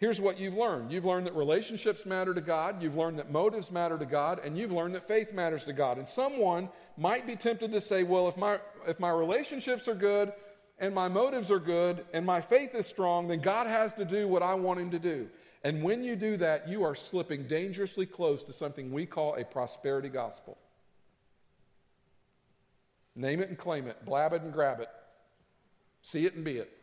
[0.00, 3.70] Here's what you've learned you've learned that relationships matter to God, you've learned that motives
[3.70, 5.98] matter to God, and you've learned that faith matters to God.
[5.98, 8.58] And someone might be tempted to say, well, if my,
[8.88, 10.32] if my relationships are good,
[10.78, 14.26] and my motives are good, and my faith is strong, then God has to do
[14.26, 15.28] what I want Him to do.
[15.62, 19.44] And when you do that, you are slipping dangerously close to something we call a
[19.44, 20.56] prosperity gospel.
[23.14, 24.88] Name it and claim it, blab it and grab it,
[26.00, 26.79] see it and be it.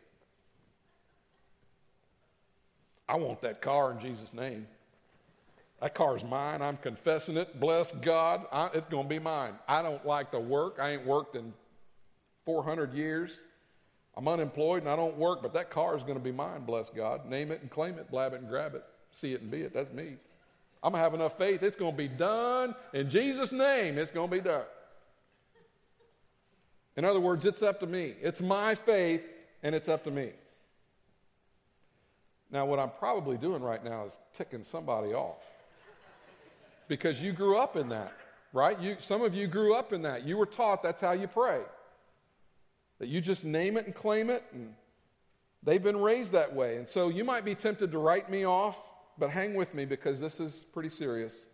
[3.08, 4.66] I want that car in Jesus' name.
[5.80, 6.60] That car is mine.
[6.60, 7.58] I'm confessing it.
[7.60, 8.46] Bless God.
[8.52, 9.52] I, it's going to be mine.
[9.68, 10.78] I don't like to work.
[10.80, 11.52] I ain't worked in
[12.44, 13.38] 400 years.
[14.16, 16.64] I'm unemployed and I don't work, but that car is going to be mine.
[16.64, 17.26] Bless God.
[17.30, 18.10] Name it and claim it.
[18.10, 18.84] Blab it and grab it.
[19.12, 19.72] See it and be it.
[19.72, 20.16] That's me.
[20.82, 21.62] I'm going to have enough faith.
[21.62, 22.74] It's going to be done.
[22.92, 24.64] In Jesus' name, it's going to be done.
[26.96, 28.16] In other words, it's up to me.
[28.20, 29.22] It's my faith
[29.62, 30.30] and it's up to me.
[32.50, 35.42] Now, what I'm probably doing right now is ticking somebody off
[36.88, 38.12] because you grew up in that,
[38.52, 38.78] right?
[38.80, 40.24] You, some of you grew up in that.
[40.26, 41.60] You were taught that's how you pray.
[42.98, 44.74] That you just name it and claim it, and
[45.62, 46.76] they've been raised that way.
[46.78, 48.80] And so you might be tempted to write me off,
[49.18, 51.46] but hang with me because this is pretty serious.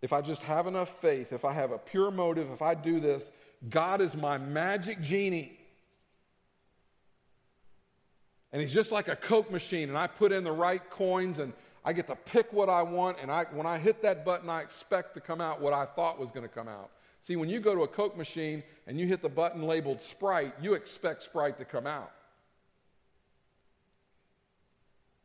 [0.00, 3.00] If I just have enough faith, if I have a pure motive, if I do
[3.00, 3.32] this,
[3.68, 5.57] God is my magic genie
[8.52, 11.52] and he's just like a Coke machine, and I put in the right coins and
[11.84, 14.60] I get to pick what I want, and I, when I hit that button, I
[14.60, 16.90] expect to come out what I thought was going to come out.
[17.22, 20.54] See, when you go to a Coke machine and you hit the button labeled Sprite,
[20.60, 22.12] you expect Sprite to come out.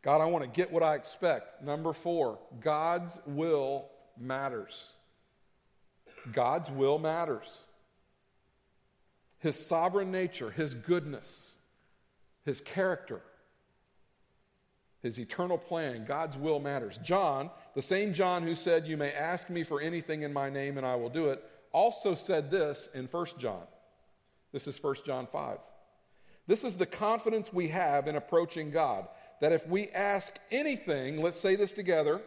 [0.01, 1.63] God, I want to get what I expect.
[1.63, 3.85] Number four, God's will
[4.19, 4.91] matters.
[6.31, 7.59] God's will matters.
[9.39, 11.52] His sovereign nature, His goodness,
[12.45, 13.21] his character,
[15.01, 16.97] his eternal plan, God's will matters.
[16.99, 20.77] John, the same John who said, You may ask me for anything in my name
[20.77, 23.63] and I will do it, also said this in 1 John.
[24.51, 25.57] This is 1 John 5.
[26.47, 29.07] This is the confidence we have in approaching God
[29.41, 32.21] that if we ask anything, let's say this together,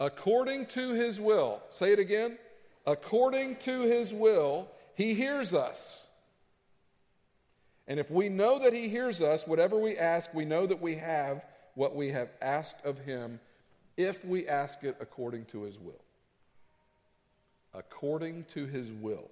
[0.00, 2.38] according to his will, say it again,
[2.86, 6.06] according to his will, he hears us.
[7.88, 10.96] And if we know that He hears us, whatever we ask, we know that we
[10.96, 13.40] have what we have asked of Him
[13.96, 16.04] if we ask it according to His will.
[17.74, 19.30] According to His will.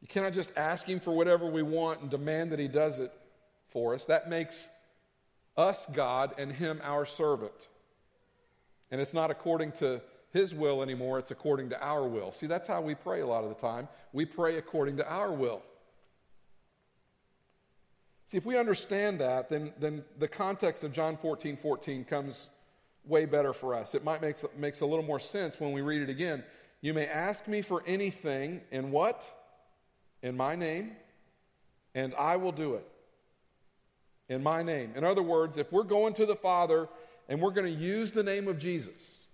[0.00, 3.12] You cannot just ask Him for whatever we want and demand that He does it
[3.70, 4.04] for us.
[4.04, 4.68] That makes
[5.56, 7.68] us God and Him our servant.
[8.90, 10.00] And it's not according to
[10.32, 12.32] His will anymore, it's according to our will.
[12.32, 13.88] See, that's how we pray a lot of the time.
[14.12, 15.62] We pray according to our will.
[18.26, 22.48] See, if we understand that, then, then the context of John 14 14 comes
[23.06, 23.94] way better for us.
[23.94, 26.42] It might make makes a little more sense when we read it again.
[26.80, 29.24] You may ask me for anything in what?
[30.22, 30.92] In my name,
[31.94, 32.88] and I will do it.
[34.28, 34.92] In my name.
[34.96, 36.88] In other words, if we're going to the Father
[37.28, 39.26] and we're going to use the name of Jesus,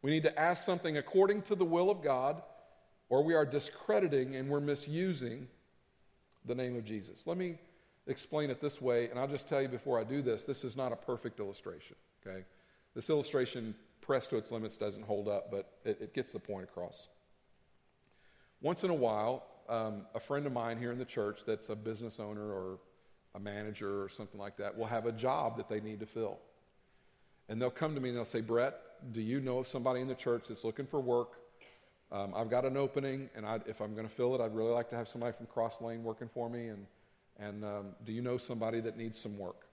[0.00, 2.42] we need to ask something according to the will of God,
[3.10, 5.48] or we are discrediting and we're misusing
[6.46, 7.22] the name of Jesus.
[7.26, 7.58] Let me
[8.06, 10.76] explain it this way, and I'll just tell you before I do this this is
[10.76, 11.96] not a perfect illustration,
[12.26, 12.44] okay?
[12.94, 16.64] This illustration, pressed to its limits, doesn't hold up, but it, it gets the point
[16.64, 17.08] across.
[18.60, 21.76] Once in a while, um, a friend of mine here in the church that's a
[21.76, 22.78] business owner or
[23.34, 26.38] a manager or something like that will have a job that they need to fill.
[27.48, 28.80] And they'll come to me and they'll say, Brett,
[29.12, 31.32] do you know of somebody in the church that's looking for work?
[32.12, 34.70] Um, I've got an opening, and I'd, if I'm going to fill it, I'd really
[34.70, 36.68] like to have somebody from Cross Lane working for me.
[36.68, 36.86] And
[37.38, 39.66] and um, do you know somebody that needs some work?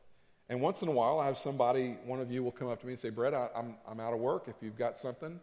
[0.49, 2.85] And once in a while, I have somebody, one of you will come up to
[2.85, 4.45] me and say, Brett, I, am I'm, I'm out of work.
[4.47, 5.39] If you've got something,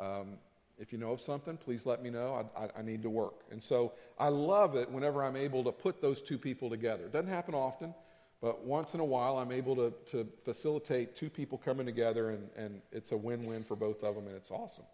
[0.00, 0.38] um,
[0.78, 2.46] if you know of something, please let me know.
[2.56, 3.44] I, I, I, need to work.
[3.50, 7.04] And so I love it whenever I'm able to put those two people together.
[7.04, 7.94] It doesn't happen often,
[8.40, 12.48] but once in a while I'm able to, to facilitate two people coming together, and,
[12.56, 14.84] and it's a win win for both of them, and it's awesome.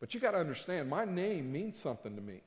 [0.00, 2.42] But you got to understand, my name means something to me.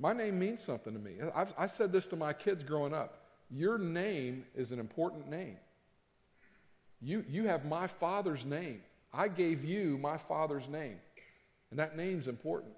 [0.00, 1.16] My name means something to me.
[1.34, 3.18] I've, I said this to my kids growing up.
[3.50, 5.58] Your name is an important name.
[7.02, 8.80] You, you have my father's name.
[9.12, 10.96] I gave you my father's name,
[11.70, 12.72] and that name's important.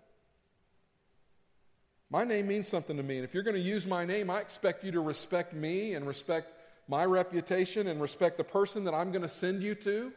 [2.10, 4.40] My name means something to me, and if you're going to use my name, I
[4.40, 6.48] expect you to respect me and respect
[6.88, 10.12] my reputation and respect the person that I'm going to send you to.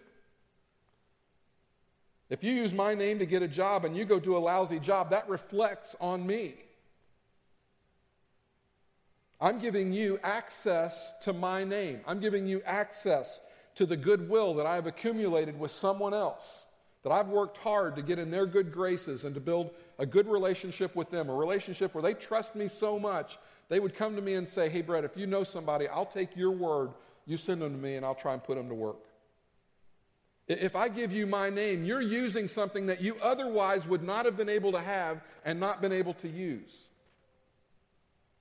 [2.29, 4.79] If you use my name to get a job and you go do a lousy
[4.79, 6.55] job, that reflects on me.
[9.39, 11.99] I'm giving you access to my name.
[12.07, 13.41] I'm giving you access
[13.75, 16.65] to the goodwill that I've accumulated with someone else,
[17.03, 20.27] that I've worked hard to get in their good graces and to build a good
[20.27, 24.21] relationship with them, a relationship where they trust me so much, they would come to
[24.21, 26.91] me and say, Hey, Brett, if you know somebody, I'll take your word,
[27.25, 28.97] you send them to me, and I'll try and put them to work.
[30.47, 34.38] If I give you my name, you're using something that you otherwise would not have
[34.38, 36.89] been able to have and not been able to use.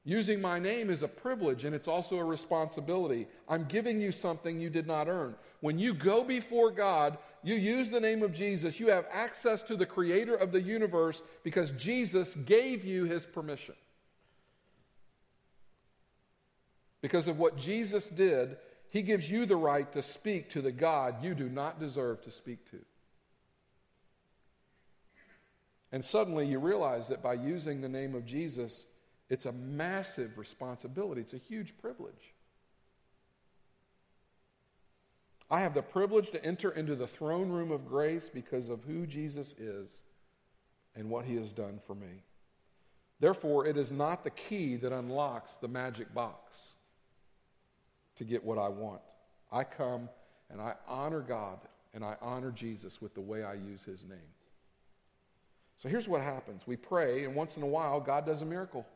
[0.06, 3.26] Using my name is a privilege and it's also a responsibility.
[3.48, 5.34] I'm giving you something you did not earn.
[5.60, 9.76] When you go before God, you use the name of Jesus, you have access to
[9.76, 13.74] the creator of the universe because Jesus gave you his permission.
[17.00, 18.58] Because of what Jesus did,
[18.90, 22.30] he gives you the right to speak to the God you do not deserve to
[22.30, 22.78] speak to.
[25.92, 28.86] And suddenly you realize that by using the name of Jesus,
[29.30, 32.34] it's a massive responsibility, it's a huge privilege.
[35.50, 39.06] I have the privilege to enter into the throne room of grace because of who
[39.06, 40.02] Jesus is
[40.96, 42.22] and what he has done for me.
[43.20, 46.72] Therefore, it is not the key that unlocks the magic box
[48.16, 49.00] to get what I want.
[49.52, 50.08] I come
[50.50, 51.58] and I honor God
[51.92, 54.18] and I honor Jesus with the way I use his name.
[55.76, 58.86] So here's what happens we pray, and once in a while, God does a miracle.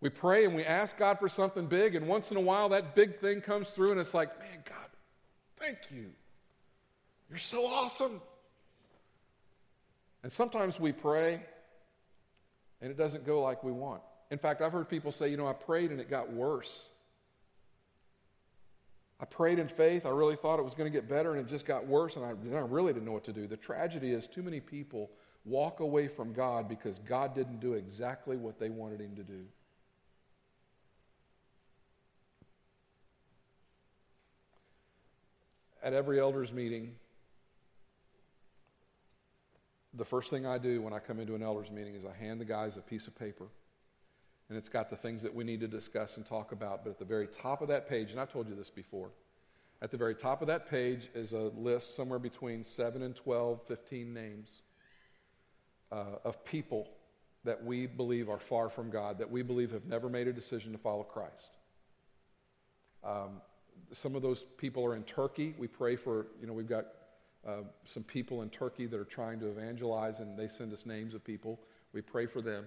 [0.00, 2.94] We pray and we ask God for something big, and once in a while that
[2.94, 4.88] big thing comes through, and it's like, man, God,
[5.56, 6.10] thank you.
[7.28, 8.20] You're so awesome.
[10.22, 11.42] And sometimes we pray
[12.80, 14.02] and it doesn't go like we want.
[14.30, 16.88] In fact, I've heard people say, you know, I prayed and it got worse.
[19.20, 20.06] I prayed in faith.
[20.06, 22.24] I really thought it was going to get better and it just got worse, and
[22.24, 23.46] I, I really didn't know what to do.
[23.46, 25.10] The tragedy is too many people
[25.44, 29.44] walk away from God because God didn't do exactly what they wanted Him to do.
[35.88, 36.90] At every elders meeting,
[39.94, 42.42] the first thing I do when I come into an elders meeting is I hand
[42.42, 43.46] the guys a piece of paper.
[44.50, 46.84] And it's got the things that we need to discuss and talk about.
[46.84, 49.08] But at the very top of that page, and I've told you this before,
[49.80, 53.62] at the very top of that page is a list somewhere between 7 and 12,
[53.66, 54.60] 15 names
[55.90, 56.86] uh, of people
[57.44, 60.72] that we believe are far from God, that we believe have never made a decision
[60.72, 61.48] to follow Christ.
[63.02, 63.40] Um,
[63.92, 65.54] some of those people are in Turkey.
[65.58, 66.86] We pray for, you know, we've got
[67.46, 71.14] uh, some people in Turkey that are trying to evangelize, and they send us names
[71.14, 71.60] of people.
[71.92, 72.66] We pray for them.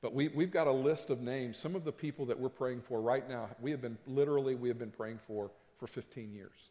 [0.00, 1.58] But we, we've got a list of names.
[1.58, 4.68] Some of the people that we're praying for right now, we have been, literally, we
[4.68, 5.50] have been praying for
[5.82, 6.70] for 15 years.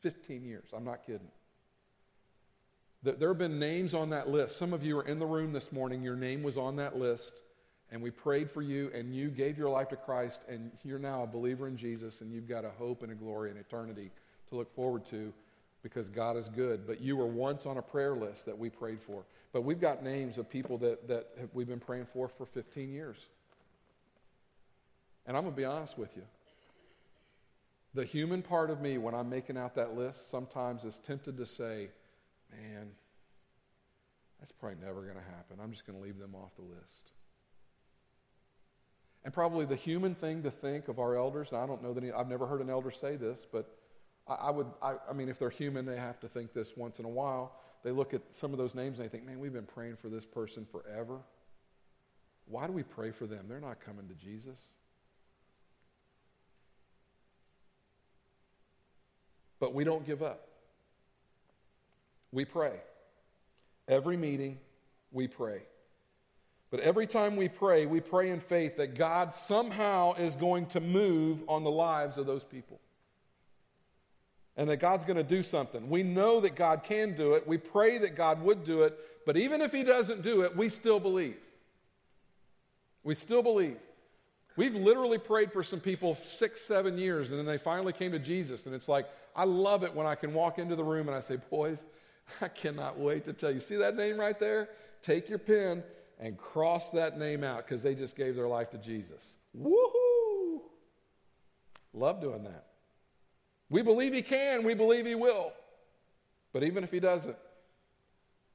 [0.00, 0.70] 15 years.
[0.74, 1.28] I'm not kidding.
[3.02, 4.56] There have been names on that list.
[4.56, 6.02] Some of you are in the room this morning.
[6.02, 7.32] Your name was on that list
[7.92, 11.24] and we prayed for you, and you gave your life to Christ, and you're now
[11.24, 14.10] a believer in Jesus, and you've got a hope and a glory and eternity
[14.48, 15.32] to look forward to
[15.82, 16.86] because God is good.
[16.86, 19.24] But you were once on a prayer list that we prayed for.
[19.52, 23.16] But we've got names of people that, that we've been praying for for 15 years.
[25.26, 26.22] And I'm going to be honest with you.
[27.94, 31.46] The human part of me, when I'm making out that list, sometimes is tempted to
[31.46, 31.88] say,
[32.52, 32.90] man,
[34.38, 35.58] that's probably never going to happen.
[35.60, 37.10] I'm just going to leave them off the list.
[39.24, 42.02] And probably the human thing to think of our elders, and I don't know that
[42.02, 43.76] any, I've never heard an elder say this, but
[44.26, 46.98] I, I would, I, I, mean, if they're human, they have to think this once
[46.98, 47.52] in a while.
[47.82, 50.08] They look at some of those names and they think, man, we've been praying for
[50.08, 51.18] this person forever.
[52.46, 53.46] Why do we pray for them?
[53.48, 54.60] They're not coming to Jesus.
[59.58, 60.46] But we don't give up.
[62.32, 62.80] We pray.
[63.86, 64.58] Every meeting,
[65.12, 65.62] we pray.
[66.70, 70.80] But every time we pray, we pray in faith that God somehow is going to
[70.80, 72.80] move on the lives of those people.
[74.56, 75.88] And that God's going to do something.
[75.88, 77.46] We know that God can do it.
[77.46, 78.96] We pray that God would do it.
[79.26, 81.38] But even if He doesn't do it, we still believe.
[83.02, 83.78] We still believe.
[84.56, 88.18] We've literally prayed for some people six, seven years, and then they finally came to
[88.18, 88.66] Jesus.
[88.66, 91.20] And it's like, I love it when I can walk into the room and I
[91.20, 91.82] say, Boys,
[92.40, 93.60] I cannot wait to tell you.
[93.60, 94.68] See that name right there?
[95.02, 95.82] Take your pen
[96.20, 99.34] and cross that name out because they just gave their life to Jesus.
[99.58, 100.60] Woohoo!
[101.94, 102.66] Love doing that.
[103.70, 105.52] We believe He can, we believe He will.
[106.52, 107.36] But even if He doesn't,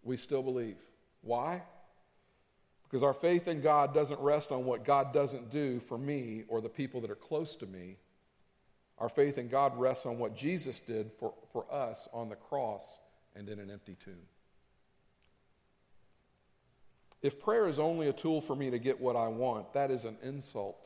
[0.03, 0.77] we still believe.
[1.21, 1.63] Why?
[2.83, 6.61] Because our faith in God doesn't rest on what God doesn't do for me or
[6.61, 7.97] the people that are close to me.
[8.99, 12.99] Our faith in God rests on what Jesus did for, for us on the cross
[13.35, 14.13] and in an empty tomb.
[17.25, 20.05] If prayer is only a tool for me to get what I want, that is
[20.05, 20.77] an insult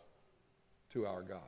[0.94, 1.40] to our God.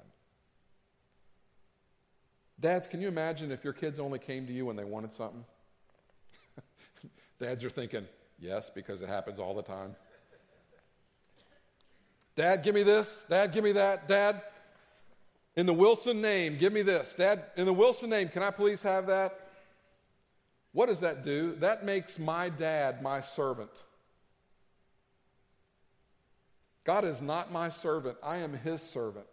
[2.60, 5.46] Dads, can you imagine if your kids only came to you when they wanted something?
[7.40, 8.06] Dads are thinking,
[8.38, 9.96] yes, because it happens all the time.
[12.36, 13.24] Dad, give me this.
[13.30, 14.10] Dad, give me that.
[14.10, 14.42] Dad,
[15.56, 17.16] in the Wilson name, give me this.
[17.18, 19.52] Dad, in the Wilson name, can I please have that?
[20.74, 21.56] What does that do?
[21.60, 23.72] That makes my dad my servant.
[26.84, 29.28] God is not my servant, I am his servant.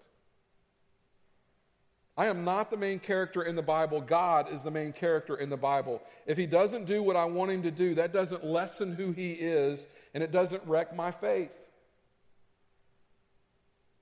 [2.18, 4.00] I am not the main character in the Bible.
[4.00, 6.02] God is the main character in the Bible.
[6.26, 9.34] If he doesn't do what I want him to do, that doesn't lessen who he
[9.34, 11.52] is and it doesn't wreck my faith.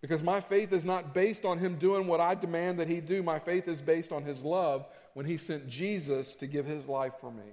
[0.01, 3.22] Because my faith is not based on him doing what I demand that he do.
[3.22, 7.14] My faith is based on his love when he sent Jesus to give his life
[7.20, 7.53] for me.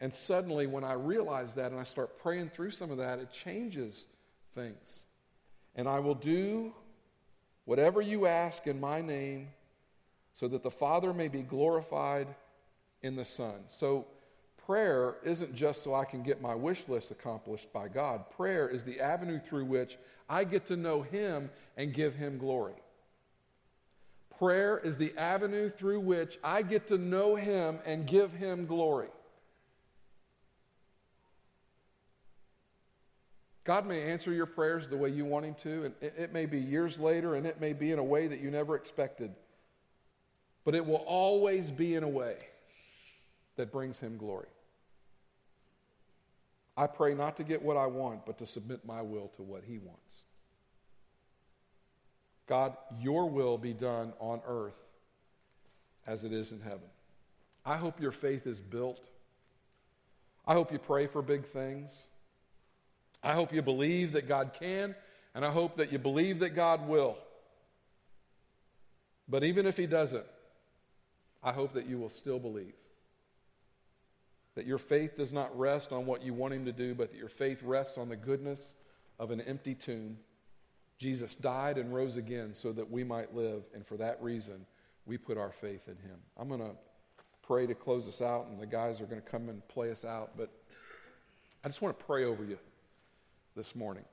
[0.00, 3.30] And suddenly, when I realize that and I start praying through some of that, it
[3.30, 4.06] changes
[4.54, 5.00] things.
[5.74, 6.74] And I will do
[7.64, 9.48] whatever you ask in my name
[10.34, 12.28] so that the Father may be glorified
[13.02, 13.54] in the Son.
[13.70, 14.06] So,
[14.66, 18.30] prayer isn't just so I can get my wish list accomplished by God.
[18.36, 19.96] Prayer is the avenue through which
[20.28, 22.74] I get to know Him and give Him glory.
[24.38, 29.08] Prayer is the avenue through which I get to know Him and give Him glory.
[33.66, 36.58] God may answer your prayers the way you want Him to, and it, may be
[36.58, 39.34] years later, and it may be in a way that you never expected.
[40.64, 42.36] But it will always be in a way
[43.56, 44.46] that brings Him glory.
[46.76, 49.64] I pray not to get what I want, but to submit my will to what
[49.66, 50.22] He wants.
[52.46, 54.78] God, your will be done on earth
[56.06, 56.88] as it is in heaven.
[57.64, 59.00] I hope your faith is built.
[60.46, 62.04] I hope you pray for big things.
[63.26, 64.94] I hope you believe that God can,
[65.34, 67.18] and I hope that you believe that God will.
[69.28, 70.24] But even if He doesn't,
[71.42, 72.74] I hope that you will still believe.
[74.54, 77.18] That your faith does not rest on what you want Him to do, but that
[77.18, 78.74] your faith rests on the goodness
[79.18, 80.18] of an empty tomb.
[80.96, 84.64] Jesus died and rose again so that we might live, and for that reason,
[85.04, 86.18] we put our faith in Him.
[86.38, 86.76] I'm going to
[87.44, 90.04] pray to close us out, and the guys are going to come and play us
[90.04, 90.48] out, but
[91.64, 92.58] I just want to pray over you
[93.56, 94.04] this morning.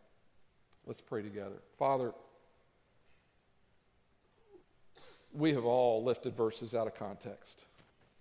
[0.85, 1.61] Let's pray together.
[1.77, 2.13] Father,
[5.33, 7.59] we have all lifted verses out of context.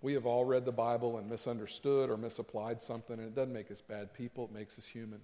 [0.01, 3.71] We have all read the Bible and misunderstood or misapplied something, and it doesn't make
[3.71, 5.21] us bad people, it makes us human.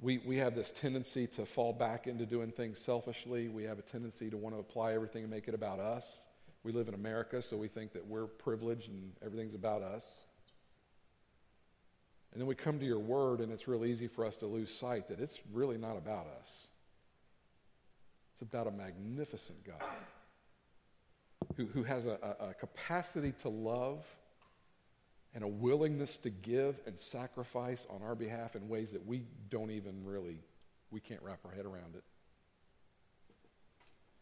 [0.00, 3.48] We, we have this tendency to fall back into doing things selfishly.
[3.48, 6.26] We have a tendency to want to apply everything and make it about us.
[6.64, 10.04] We live in America, so we think that we're privileged and everything's about us.
[12.32, 14.74] And then we come to your word, and it's real easy for us to lose
[14.74, 16.66] sight that it's really not about us.
[18.32, 19.82] It's about a magnificent God
[21.56, 24.04] who, who has a, a, a capacity to love
[25.34, 29.70] and a willingness to give and sacrifice on our behalf in ways that we don't
[29.70, 30.38] even really,
[30.90, 32.04] we can't wrap our head around it.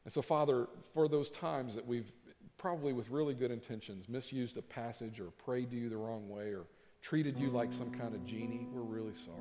[0.04, 2.10] And so, Father, for those times that we've
[2.58, 6.52] probably with really good intentions misused a passage or prayed to you the wrong way
[6.52, 6.64] or
[7.02, 9.38] treated you like some kind of genie, we're really sorry.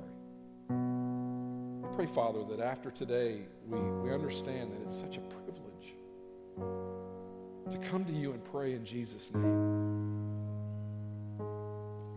[1.84, 5.94] I pray, Father, that after today we, we understand that it's such a privilege
[7.70, 9.44] to come to you and pray in Jesus' name.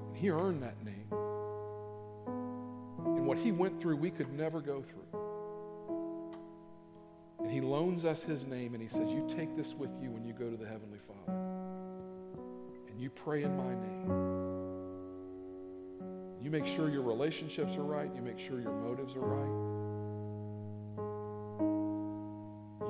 [0.07, 1.07] And he earned that name.
[3.05, 5.19] And what he went through, we could never go through.
[7.39, 10.25] And he loans us his name and he says, You take this with you when
[10.25, 11.37] you go to the Heavenly Father.
[12.89, 14.52] And you pray in my name
[16.43, 18.13] You make sure your relationships are right.
[18.13, 19.73] You make sure your motives are right.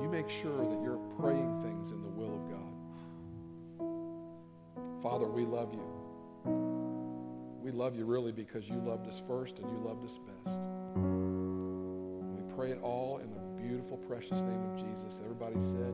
[0.02, 2.74] You make sure that you're praying things in the will of God.
[5.04, 5.86] Father, we love you.
[7.62, 10.58] We love you really because you loved us first and you loved us best.
[10.96, 15.22] We pray it all in the beautiful, precious name of Jesus.
[15.24, 15.94] Everybody said,